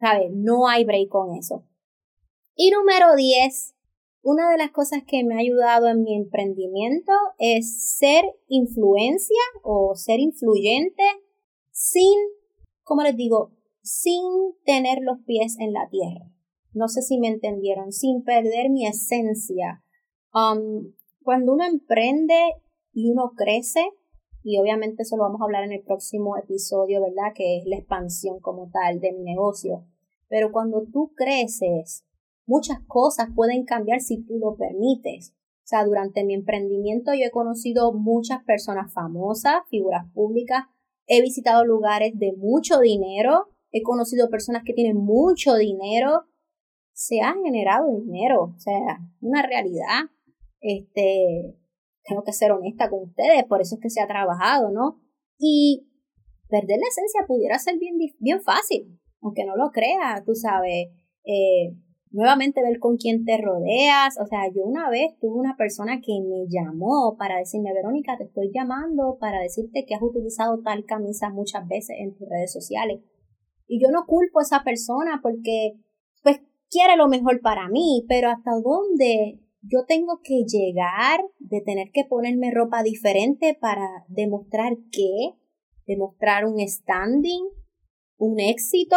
¿sabes? 0.00 0.30
No 0.32 0.68
hay 0.68 0.84
break 0.84 1.08
con 1.08 1.34
eso. 1.34 1.66
Y 2.54 2.70
número 2.70 3.14
10, 3.16 3.74
una 4.22 4.50
de 4.50 4.56
las 4.56 4.70
cosas 4.70 5.02
que 5.06 5.24
me 5.24 5.34
ha 5.34 5.38
ayudado 5.38 5.88
en 5.88 6.02
mi 6.02 6.16
emprendimiento 6.16 7.12
es 7.38 7.96
ser 7.98 8.24
influencia 8.46 9.40
o 9.62 9.94
ser 9.96 10.20
influyente 10.20 11.02
sin, 11.70 12.14
como 12.84 13.02
les 13.02 13.16
digo, 13.16 13.52
sin 13.82 14.22
tener 14.64 14.98
los 15.02 15.18
pies 15.26 15.56
en 15.58 15.72
la 15.72 15.88
tierra. 15.90 16.30
No 16.72 16.88
sé 16.88 17.02
si 17.02 17.18
me 17.18 17.28
entendieron, 17.28 17.92
sin 17.92 18.22
perder 18.22 18.70
mi 18.70 18.86
esencia. 18.86 19.82
Um, 20.32 20.94
cuando 21.22 21.54
uno 21.54 21.64
emprende 21.64 22.38
y 22.92 23.10
uno 23.10 23.32
crece, 23.36 23.84
y 24.44 24.58
obviamente 24.58 25.02
eso 25.02 25.16
lo 25.16 25.24
vamos 25.24 25.40
a 25.40 25.44
hablar 25.44 25.64
en 25.64 25.72
el 25.72 25.82
próximo 25.82 26.36
episodio, 26.36 27.00
¿verdad? 27.00 27.32
Que 27.34 27.58
es 27.58 27.64
la 27.66 27.76
expansión 27.76 28.40
como 28.40 28.70
tal 28.70 29.00
de 29.00 29.12
mi 29.12 29.22
negocio. 29.22 29.84
Pero 30.28 30.50
cuando 30.50 30.84
tú 30.92 31.12
creces, 31.14 32.04
muchas 32.46 32.78
cosas 32.86 33.28
pueden 33.34 33.64
cambiar 33.64 34.00
si 34.00 34.22
tú 34.24 34.38
lo 34.38 34.56
permites. 34.56 35.34
O 35.58 35.66
sea, 35.66 35.84
durante 35.84 36.24
mi 36.24 36.34
emprendimiento 36.34 37.12
yo 37.14 37.26
he 37.26 37.30
conocido 37.30 37.92
muchas 37.92 38.42
personas 38.44 38.92
famosas, 38.92 39.62
figuras 39.70 40.06
públicas, 40.12 40.64
he 41.06 41.22
visitado 41.22 41.64
lugares 41.64 42.18
de 42.18 42.32
mucho 42.36 42.80
dinero, 42.80 43.48
he 43.70 43.82
conocido 43.82 44.28
personas 44.28 44.62
que 44.64 44.74
tienen 44.74 44.96
mucho 44.96 45.54
dinero 45.54 46.26
se 46.92 47.20
ha 47.20 47.34
generado 47.42 47.86
dinero, 48.00 48.54
o 48.56 48.58
sea, 48.58 48.98
una 49.20 49.42
realidad. 49.42 50.10
Este, 50.60 51.56
tengo 52.04 52.22
que 52.22 52.32
ser 52.32 52.52
honesta 52.52 52.88
con 52.90 53.04
ustedes, 53.04 53.44
por 53.44 53.60
eso 53.60 53.76
es 53.76 53.80
que 53.80 53.90
se 53.90 54.00
ha 54.00 54.06
trabajado, 54.06 54.70
¿no? 54.70 55.00
Y 55.38 55.88
perder 56.48 56.78
la 56.78 56.88
esencia 56.88 57.26
pudiera 57.26 57.58
ser 57.58 57.78
bien, 57.78 57.96
bien 58.18 58.40
fácil, 58.42 59.00
aunque 59.20 59.44
no 59.44 59.56
lo 59.56 59.70
creas, 59.70 60.24
tú 60.24 60.34
sabes. 60.34 60.88
Eh, 61.24 61.74
nuevamente 62.12 62.62
ver 62.62 62.78
con 62.78 62.96
quién 62.96 63.24
te 63.24 63.38
rodeas. 63.38 64.18
O 64.20 64.26
sea, 64.26 64.40
yo 64.54 64.62
una 64.64 64.88
vez 64.90 65.18
tuve 65.20 65.38
una 65.38 65.56
persona 65.56 66.00
que 66.00 66.12
me 66.20 66.46
llamó 66.48 67.16
para 67.18 67.38
decirme, 67.38 67.72
Verónica, 67.74 68.16
te 68.16 68.24
estoy 68.24 68.50
llamando 68.54 69.18
para 69.18 69.40
decirte 69.40 69.84
que 69.86 69.94
has 69.94 70.02
utilizado 70.02 70.60
tal 70.62 70.84
camisa 70.84 71.30
muchas 71.30 71.66
veces 71.66 71.96
en 71.98 72.14
tus 72.16 72.28
redes 72.28 72.52
sociales. 72.52 73.00
Y 73.66 73.82
yo 73.82 73.90
no 73.90 74.04
culpo 74.06 74.40
a 74.40 74.42
esa 74.42 74.62
persona 74.62 75.20
porque, 75.22 75.74
pues, 76.22 76.40
quiere 76.70 76.96
lo 76.96 77.08
mejor 77.08 77.40
para 77.40 77.68
mí, 77.68 78.04
pero 78.08 78.28
hasta 78.28 78.50
dónde 78.62 79.40
yo 79.62 79.84
tengo 79.86 80.20
que 80.22 80.44
llegar 80.44 81.20
de 81.38 81.60
tener 81.60 81.90
que 81.92 82.04
ponerme 82.04 82.50
ropa 82.52 82.82
diferente 82.82 83.56
para 83.58 84.04
demostrar 84.08 84.72
qué, 84.90 85.38
demostrar 85.86 86.44
un 86.44 86.58
standing, 86.66 87.44
un 88.18 88.40
éxito, 88.40 88.96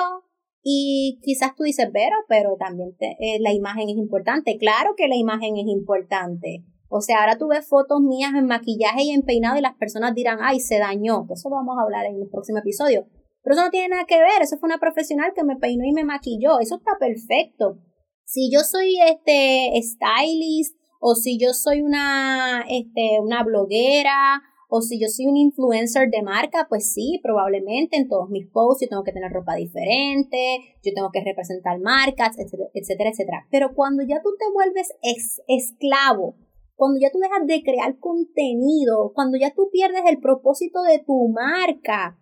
y 0.68 1.20
quizás 1.22 1.56
tú 1.56 1.62
dices, 1.62 1.88
pero, 1.94 2.16
pero 2.28 2.56
también 2.58 2.96
eh, 3.00 3.38
la 3.40 3.54
imagen 3.54 3.88
es 3.88 3.98
importante. 3.98 4.58
Claro 4.58 4.96
que 4.98 5.08
la 5.08 5.16
imagen 5.16 5.58
es 5.58 5.68
importante. 5.68 6.66
O 6.90 7.02
sea, 7.02 7.20
ahora 7.20 7.38
tú 7.38 7.50
ves 7.50 7.68
fotos 7.68 8.02
mías 8.02 8.32
en 8.34 8.48
maquillaje 8.48 9.04
y 9.04 9.12
en 9.12 9.22
peinado 9.22 9.60
y 9.60 9.62
las 9.62 9.76
personas 9.76 10.16
dirán, 10.16 10.40
ay, 10.42 10.60
se 10.60 10.80
dañó. 10.80 11.28
Eso 11.32 11.50
lo 11.50 11.58
vamos 11.58 11.78
a 11.78 11.84
hablar 11.84 12.08
en 12.08 12.20
el 12.20 12.28
próximo 12.32 12.58
episodio. 12.58 13.06
Pero 13.44 13.54
eso 13.54 13.64
no 13.64 13.70
tiene 13.70 13.90
nada 13.90 14.06
que 14.08 14.18
ver. 14.18 14.42
Eso 14.42 14.58
fue 14.58 14.66
una 14.66 14.80
profesional 14.80 15.34
que 15.36 15.44
me 15.44 15.56
peinó 15.56 15.86
y 15.86 15.94
me 15.94 16.04
maquilló. 16.04 16.60
Eso 16.60 16.78
está 16.78 16.98
perfecto. 17.00 17.78
Si 18.26 18.52
yo 18.52 18.62
soy 18.62 18.98
este 19.08 19.70
stylist 19.84 20.80
o 21.00 21.14
si 21.14 21.38
yo 21.38 21.54
soy 21.54 21.84
una, 21.84 22.66
este, 22.68 23.20
una 23.22 23.44
bloguera 23.44 24.42
o 24.78 24.82
si 24.82 25.00
yo 25.00 25.08
soy 25.08 25.28
un 25.28 25.38
influencer 25.38 26.10
de 26.10 26.22
marca, 26.22 26.66
pues 26.68 26.92
sí, 26.92 27.22
probablemente 27.24 27.96
en 27.96 28.10
todos 28.10 28.30
mis 28.30 28.46
posts 28.48 28.84
yo 28.84 28.90
tengo 28.90 29.06
que 29.06 29.14
tener 29.14 29.32
ropa 29.32 29.56
diferente, 29.56 30.60
yo 30.84 30.92
tengo 30.94 31.12
que 31.14 31.24
representar 31.24 31.80
marcas, 31.80 32.38
etcétera, 32.38 32.70
etcétera, 32.74 33.10
etcétera. 33.12 33.48
Pero 33.50 33.74
cuando 33.74 34.04
ya 34.04 34.22
tú 34.22 34.36
te 34.38 34.52
vuelves 34.52 34.92
esclavo, 35.48 36.36
cuando 36.76 37.00
ya 37.00 37.10
tú 37.10 37.20
dejas 37.20 37.48
de 37.48 37.64
crear 37.64 37.98
contenido, 38.00 39.14
cuando 39.16 39.38
ya 39.38 39.54
tú 39.54 39.70
pierdes 39.72 40.04
el 40.10 40.20
propósito 40.20 40.84
de 40.84 41.00
tu 41.00 41.30
marca, 41.30 42.20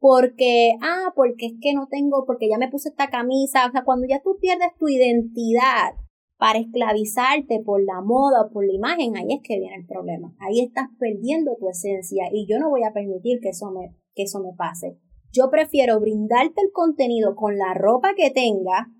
porque, 0.00 0.72
ah, 0.82 1.12
porque 1.14 1.46
es 1.46 1.52
que 1.60 1.72
no 1.72 1.86
tengo, 1.88 2.24
porque 2.26 2.48
ya 2.48 2.58
me 2.58 2.68
puse 2.68 2.88
esta 2.88 3.10
camisa, 3.10 3.68
o 3.68 3.70
sea, 3.70 3.84
cuando 3.84 4.08
ya 4.08 4.20
tú 4.24 4.38
pierdes 4.40 4.74
tu 4.76 4.88
identidad, 4.88 5.92
para 6.42 6.58
esclavizarte 6.58 7.60
por 7.60 7.84
la 7.84 8.00
moda 8.00 8.42
o 8.42 8.50
por 8.50 8.66
la 8.66 8.72
imagen, 8.72 9.16
ahí 9.16 9.28
es 9.32 9.42
que 9.44 9.60
viene 9.60 9.76
el 9.76 9.86
problema. 9.86 10.34
Ahí 10.40 10.58
estás 10.58 10.88
perdiendo 10.98 11.54
tu 11.54 11.68
esencia 11.68 12.24
y 12.32 12.48
yo 12.48 12.58
no 12.58 12.68
voy 12.68 12.82
a 12.82 12.92
permitir 12.92 13.38
que 13.40 13.50
eso 13.50 13.70
me, 13.70 13.94
que 14.16 14.24
eso 14.24 14.40
me 14.40 14.52
pase. 14.52 14.98
Yo 15.30 15.50
prefiero 15.52 16.00
brindarte 16.00 16.60
el 16.60 16.72
contenido 16.72 17.36
con 17.36 17.58
la 17.58 17.74
ropa 17.74 18.14
que 18.16 18.32
tenga 18.32 18.90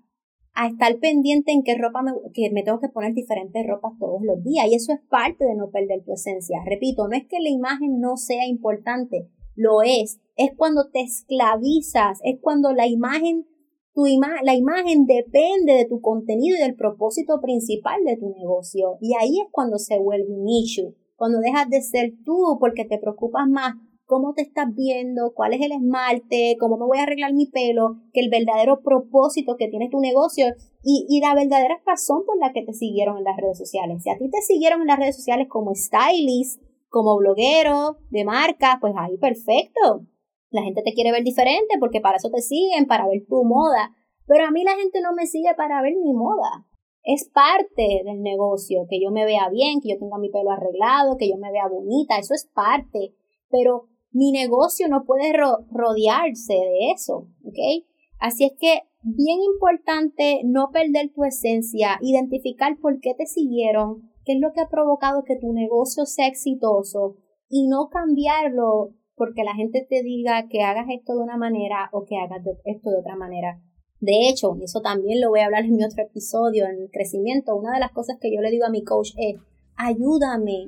a 0.53 0.67
estar 0.67 0.97
pendiente 0.99 1.51
en 1.51 1.63
qué 1.63 1.75
ropa 1.77 2.01
me, 2.01 2.13
que 2.33 2.49
me 2.49 2.63
tengo 2.63 2.79
que 2.79 2.87
poner 2.87 3.13
diferentes 3.13 3.67
ropas 3.67 3.91
todos 3.99 4.21
los 4.23 4.41
días. 4.41 4.67
Y 4.69 4.75
eso 4.75 4.93
es 4.93 5.01
parte 5.09 5.43
de 5.43 5.55
no 5.55 5.69
perder 5.69 6.01
tu 6.05 6.13
esencia. 6.13 6.59
Repito, 6.65 7.09
no 7.09 7.17
es 7.17 7.27
que 7.27 7.41
la 7.41 7.49
imagen 7.49 7.99
no 7.99 8.15
sea 8.15 8.47
importante, 8.47 9.27
lo 9.53 9.81
es. 9.81 10.21
Es 10.37 10.51
cuando 10.55 10.89
te 10.91 11.01
esclavizas, 11.01 12.21
es 12.23 12.39
cuando 12.39 12.71
la 12.71 12.87
imagen 12.87 13.45
tu 13.93 14.05
la 14.43 14.55
imagen 14.55 15.05
depende 15.05 15.73
de 15.73 15.85
tu 15.85 16.01
contenido 16.01 16.57
y 16.57 16.61
del 16.61 16.75
propósito 16.75 17.39
principal 17.41 18.03
de 18.03 18.17
tu 18.17 18.29
negocio. 18.29 18.97
Y 18.99 19.13
ahí 19.15 19.39
es 19.39 19.47
cuando 19.51 19.77
se 19.77 19.99
vuelve 19.99 20.27
un 20.29 20.47
issue, 20.47 20.95
cuando 21.15 21.39
dejas 21.39 21.69
de 21.69 21.81
ser 21.81 22.13
tú 22.25 22.57
porque 22.59 22.85
te 22.85 22.97
preocupas 22.97 23.47
más 23.47 23.75
cómo 24.05 24.33
te 24.33 24.41
estás 24.41 24.67
viendo, 24.75 25.33
cuál 25.33 25.53
es 25.53 25.61
el 25.61 25.71
esmalte, 25.71 26.57
cómo 26.59 26.77
me 26.77 26.85
voy 26.85 26.97
a 26.99 27.03
arreglar 27.03 27.33
mi 27.33 27.47
pelo, 27.47 27.97
que 28.13 28.19
el 28.19 28.29
verdadero 28.29 28.81
propósito 28.81 29.55
que 29.57 29.69
tiene 29.69 29.89
tu 29.89 29.99
negocio 29.99 30.47
y, 30.83 31.05
y 31.09 31.21
la 31.21 31.35
verdadera 31.35 31.81
razón 31.85 32.23
por 32.25 32.37
la 32.37 32.51
que 32.51 32.63
te 32.63 32.73
siguieron 32.73 33.17
en 33.17 33.23
las 33.23 33.37
redes 33.37 33.57
sociales. 33.57 34.03
Si 34.03 34.09
a 34.09 34.17
ti 34.17 34.29
te 34.29 34.41
siguieron 34.41 34.81
en 34.81 34.87
las 34.87 34.99
redes 34.99 35.15
sociales 35.15 35.47
como 35.49 35.73
stylist, 35.73 36.61
como 36.89 37.17
bloguero 37.17 37.97
de 38.11 38.25
marca, 38.25 38.77
pues 38.81 38.93
ahí 38.97 39.17
perfecto. 39.17 40.05
La 40.53 40.61
gente 40.61 40.83
te 40.83 40.93
quiere 40.93 41.11
ver 41.11 41.23
diferente 41.23 41.75
porque 41.79 41.99
para 41.99 42.17
eso 42.17 42.29
te 42.29 42.41
siguen, 42.41 42.85
para 42.85 43.07
ver 43.07 43.25
tu 43.27 43.43
moda. 43.43 43.91
Pero 44.27 44.45
a 44.45 44.51
mí 44.51 44.63
la 44.63 44.75
gente 44.75 45.01
no 45.01 45.13
me 45.13 45.25
sigue 45.25 45.53
para 45.57 45.81
ver 45.81 45.95
mi 45.95 46.13
moda. 46.13 46.67
Es 47.03 47.27
parte 47.33 48.03
del 48.05 48.21
negocio, 48.21 48.85
que 48.87 49.01
yo 49.01 49.09
me 49.09 49.25
vea 49.25 49.49
bien, 49.49 49.81
que 49.81 49.89
yo 49.89 49.97
tenga 49.97 50.19
mi 50.19 50.29
pelo 50.29 50.51
arreglado, 50.51 51.17
que 51.17 51.27
yo 51.27 51.37
me 51.37 51.51
vea 51.51 51.67
bonita, 51.67 52.19
eso 52.19 52.35
es 52.35 52.49
parte. 52.53 53.15
Pero 53.49 53.89
mi 54.11 54.31
negocio 54.31 54.87
no 54.87 55.05
puede 55.05 55.33
rodearse 55.33 56.53
de 56.53 56.91
eso, 56.91 57.27
¿ok? 57.43 57.83
Así 58.19 58.45
es 58.45 58.53
que 58.59 58.83
bien 59.01 59.39
importante 59.41 60.41
no 60.45 60.69
perder 60.71 61.11
tu 61.13 61.23
esencia, 61.23 61.97
identificar 61.99 62.77
por 62.79 62.99
qué 62.99 63.15
te 63.15 63.25
siguieron, 63.25 64.11
qué 64.23 64.33
es 64.33 64.39
lo 64.39 64.53
que 64.53 64.61
ha 64.61 64.69
provocado 64.69 65.23
que 65.23 65.35
tu 65.35 65.51
negocio 65.51 66.05
sea 66.05 66.27
exitoso 66.27 67.15
y 67.49 67.67
no 67.67 67.89
cambiarlo 67.89 68.91
porque 69.15 69.43
la 69.43 69.55
gente 69.55 69.85
te 69.87 70.03
diga 70.03 70.47
que 70.49 70.61
hagas 70.61 70.87
esto 70.89 71.13
de 71.13 71.23
una 71.23 71.37
manera 71.37 71.89
o 71.91 72.05
que 72.05 72.17
hagas 72.17 72.41
esto 72.65 72.89
de 72.89 72.97
otra 72.97 73.15
manera. 73.15 73.59
De 73.99 74.27
hecho, 74.27 74.55
y 74.59 74.63
eso 74.63 74.81
también 74.81 75.21
lo 75.21 75.29
voy 75.29 75.39
a 75.39 75.45
hablar 75.45 75.63
en 75.63 75.75
mi 75.75 75.83
otro 75.83 76.03
episodio, 76.03 76.65
en 76.65 76.81
el 76.81 76.91
crecimiento, 76.91 77.55
una 77.55 77.73
de 77.73 77.79
las 77.79 77.91
cosas 77.91 78.17
que 78.19 78.33
yo 78.33 78.41
le 78.41 78.51
digo 78.51 78.65
a 78.65 78.69
mi 78.69 78.83
coach 78.83 79.11
es, 79.17 79.39
ayúdame 79.77 80.65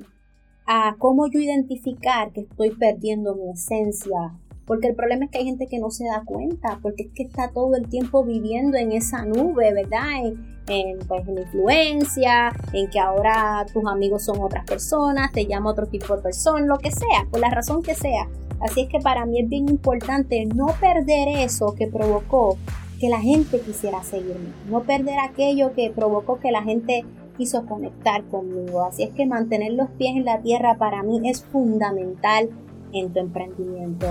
a 0.66 0.96
cómo 0.98 1.26
yo 1.30 1.38
identificar 1.38 2.32
que 2.32 2.40
estoy 2.40 2.70
perdiendo 2.70 3.36
mi 3.36 3.50
esencia, 3.50 4.38
porque 4.66 4.88
el 4.88 4.94
problema 4.94 5.24
es 5.24 5.30
que 5.30 5.38
hay 5.38 5.44
gente 5.44 5.68
que 5.68 5.78
no 5.78 5.90
se 5.90 6.04
da 6.04 6.22
cuenta, 6.24 6.80
porque 6.82 7.04
es 7.04 7.08
que 7.14 7.22
está 7.22 7.50
todo 7.52 7.76
el 7.76 7.88
tiempo 7.88 8.24
viviendo 8.24 8.76
en 8.76 8.92
esa 8.92 9.24
nube, 9.24 9.72
¿verdad? 9.72 10.26
En, 10.68 10.98
pues, 11.06 11.26
en 11.28 11.38
influencia, 11.38 12.52
en 12.72 12.90
que 12.90 12.98
ahora 12.98 13.64
tus 13.72 13.86
amigos 13.86 14.24
son 14.24 14.40
otras 14.42 14.64
personas, 14.64 15.30
te 15.30 15.46
llama 15.46 15.70
otro 15.70 15.86
tipo 15.86 16.16
de 16.16 16.22
persona, 16.22 16.66
lo 16.66 16.78
que 16.78 16.90
sea, 16.90 17.26
por 17.30 17.40
la 17.40 17.50
razón 17.50 17.82
que 17.82 17.94
sea. 17.94 18.28
Así 18.60 18.82
es 18.82 18.88
que 18.88 18.98
para 18.98 19.24
mí 19.24 19.40
es 19.40 19.48
bien 19.48 19.68
importante 19.68 20.44
no 20.46 20.66
perder 20.80 21.28
eso 21.38 21.74
que 21.74 21.86
provocó 21.86 22.58
que 22.98 23.08
la 23.08 23.20
gente 23.20 23.60
quisiera 23.60 24.02
seguirme, 24.02 24.52
no 24.68 24.82
perder 24.82 25.18
aquello 25.20 25.74
que 25.74 25.90
provocó 25.90 26.40
que 26.40 26.50
la 26.50 26.62
gente 26.62 27.04
quiso 27.36 27.66
conectar 27.66 28.24
conmigo. 28.24 28.84
Así 28.84 29.02
es 29.04 29.10
que 29.10 29.26
mantener 29.26 29.74
los 29.74 29.90
pies 29.90 30.16
en 30.16 30.24
la 30.24 30.40
tierra 30.40 30.76
para 30.78 31.02
mí 31.02 31.28
es 31.28 31.44
fundamental 31.44 32.48
en 32.92 33.12
tu 33.12 33.20
emprendimiento. 33.20 34.06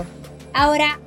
Ahora, 0.58 0.98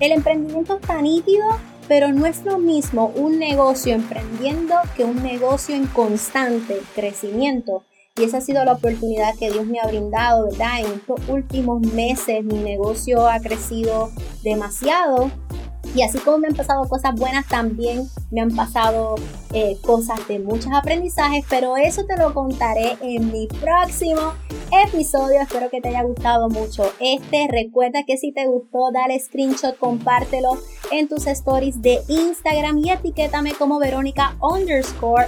el 0.00 0.10
emprendimiento 0.10 0.76
está 0.80 1.00
nítido, 1.00 1.44
pero 1.86 2.08
no 2.08 2.26
es 2.26 2.44
lo 2.44 2.58
mismo 2.58 3.12
un 3.14 3.38
negocio 3.38 3.94
emprendiendo 3.94 4.74
que 4.96 5.04
un 5.04 5.22
negocio 5.22 5.76
en 5.76 5.86
constante 5.86 6.82
crecimiento. 6.92 7.84
Y 8.16 8.24
esa 8.24 8.38
ha 8.38 8.40
sido 8.40 8.64
la 8.64 8.72
oportunidad 8.72 9.38
que 9.38 9.52
Dios 9.52 9.66
me 9.66 9.78
ha 9.78 9.86
brindado, 9.86 10.48
¿verdad? 10.50 10.80
En 10.80 10.86
estos 10.86 11.20
últimos 11.28 11.80
meses 11.92 12.42
mi 12.42 12.58
negocio 12.58 13.28
ha 13.28 13.38
crecido 13.38 14.10
demasiado 14.42 15.30
y 15.94 16.02
así 16.02 16.18
como 16.18 16.38
me 16.38 16.48
han 16.48 16.54
pasado 16.54 16.88
cosas 16.88 17.14
buenas, 17.14 17.46
también 17.46 18.08
me 18.30 18.40
han 18.40 18.54
pasado 18.54 19.16
eh, 19.52 19.76
cosas 19.82 20.26
de 20.26 20.38
muchos 20.38 20.72
aprendizajes, 20.72 21.44
pero 21.48 21.76
eso 21.76 22.04
te 22.06 22.16
lo 22.16 22.32
contaré 22.32 22.96
en 23.02 23.30
mi 23.30 23.46
próximo 23.46 24.32
episodio. 24.84 25.40
Espero 25.40 25.68
que 25.68 25.80
te 25.80 25.88
haya 25.88 26.02
gustado 26.02 26.48
mucho 26.48 26.84
este. 26.98 27.46
Recuerda 27.50 28.04
que 28.06 28.16
si 28.16 28.32
te 28.32 28.46
gustó, 28.46 28.90
dale 28.92 29.18
screenshot, 29.18 29.76
compártelo 29.76 30.56
en 30.90 31.08
tus 31.08 31.26
stories 31.26 31.82
de 31.82 31.98
Instagram 32.08 32.78
y 32.78 32.90
etiquétame 32.90 33.52
como 33.52 33.78
Verónica 33.78 34.36
underscore 34.40 35.26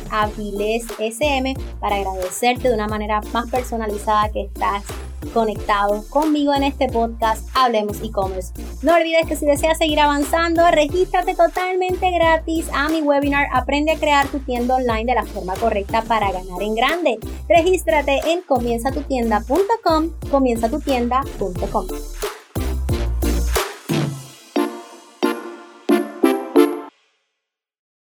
SM 0.99 1.55
para 1.81 1.97
agradecerte 1.97 2.69
de 2.69 2.75
una 2.75 2.89
manera 2.89 3.21
más 3.33 3.51
personalizada 3.51 4.31
que 4.31 4.43
estás 4.45 4.85
conectado 5.27 6.05
conmigo 6.11 6.55
en 6.55 6.65
este 6.65 6.89
podcast 6.89 7.49
Hablemos 7.55 8.01
e-commerce. 8.03 8.53
No 8.83 8.95
olvides 8.95 9.27
que 9.27 9.37
si 9.37 9.47
deseas 9.47 9.79
seguir 9.79 10.01
avanzando, 10.01 10.63
regístrate 10.71 11.35
totalmente 11.35 12.11
gratis 12.11 12.67
a 12.73 12.89
mi 12.89 13.03
webinar 13.03 13.49
Aprende 13.53 13.93
a 13.93 13.99
crear 13.99 14.29
tu 14.29 14.39
tienda 14.41 14.77
online 14.77 15.05
de 15.05 15.15
la 15.15 15.25
forma 15.25 15.55
correcta 15.55 16.03
para 16.03 16.33
ganar 16.33 16.63
en 16.63 16.75
grande. 16.75 17.19
Regístrate 17.49 18.21
en 18.27 18.43
comienzatutienda.com, 18.43 20.11
comienzatutienda.com. 20.31 21.87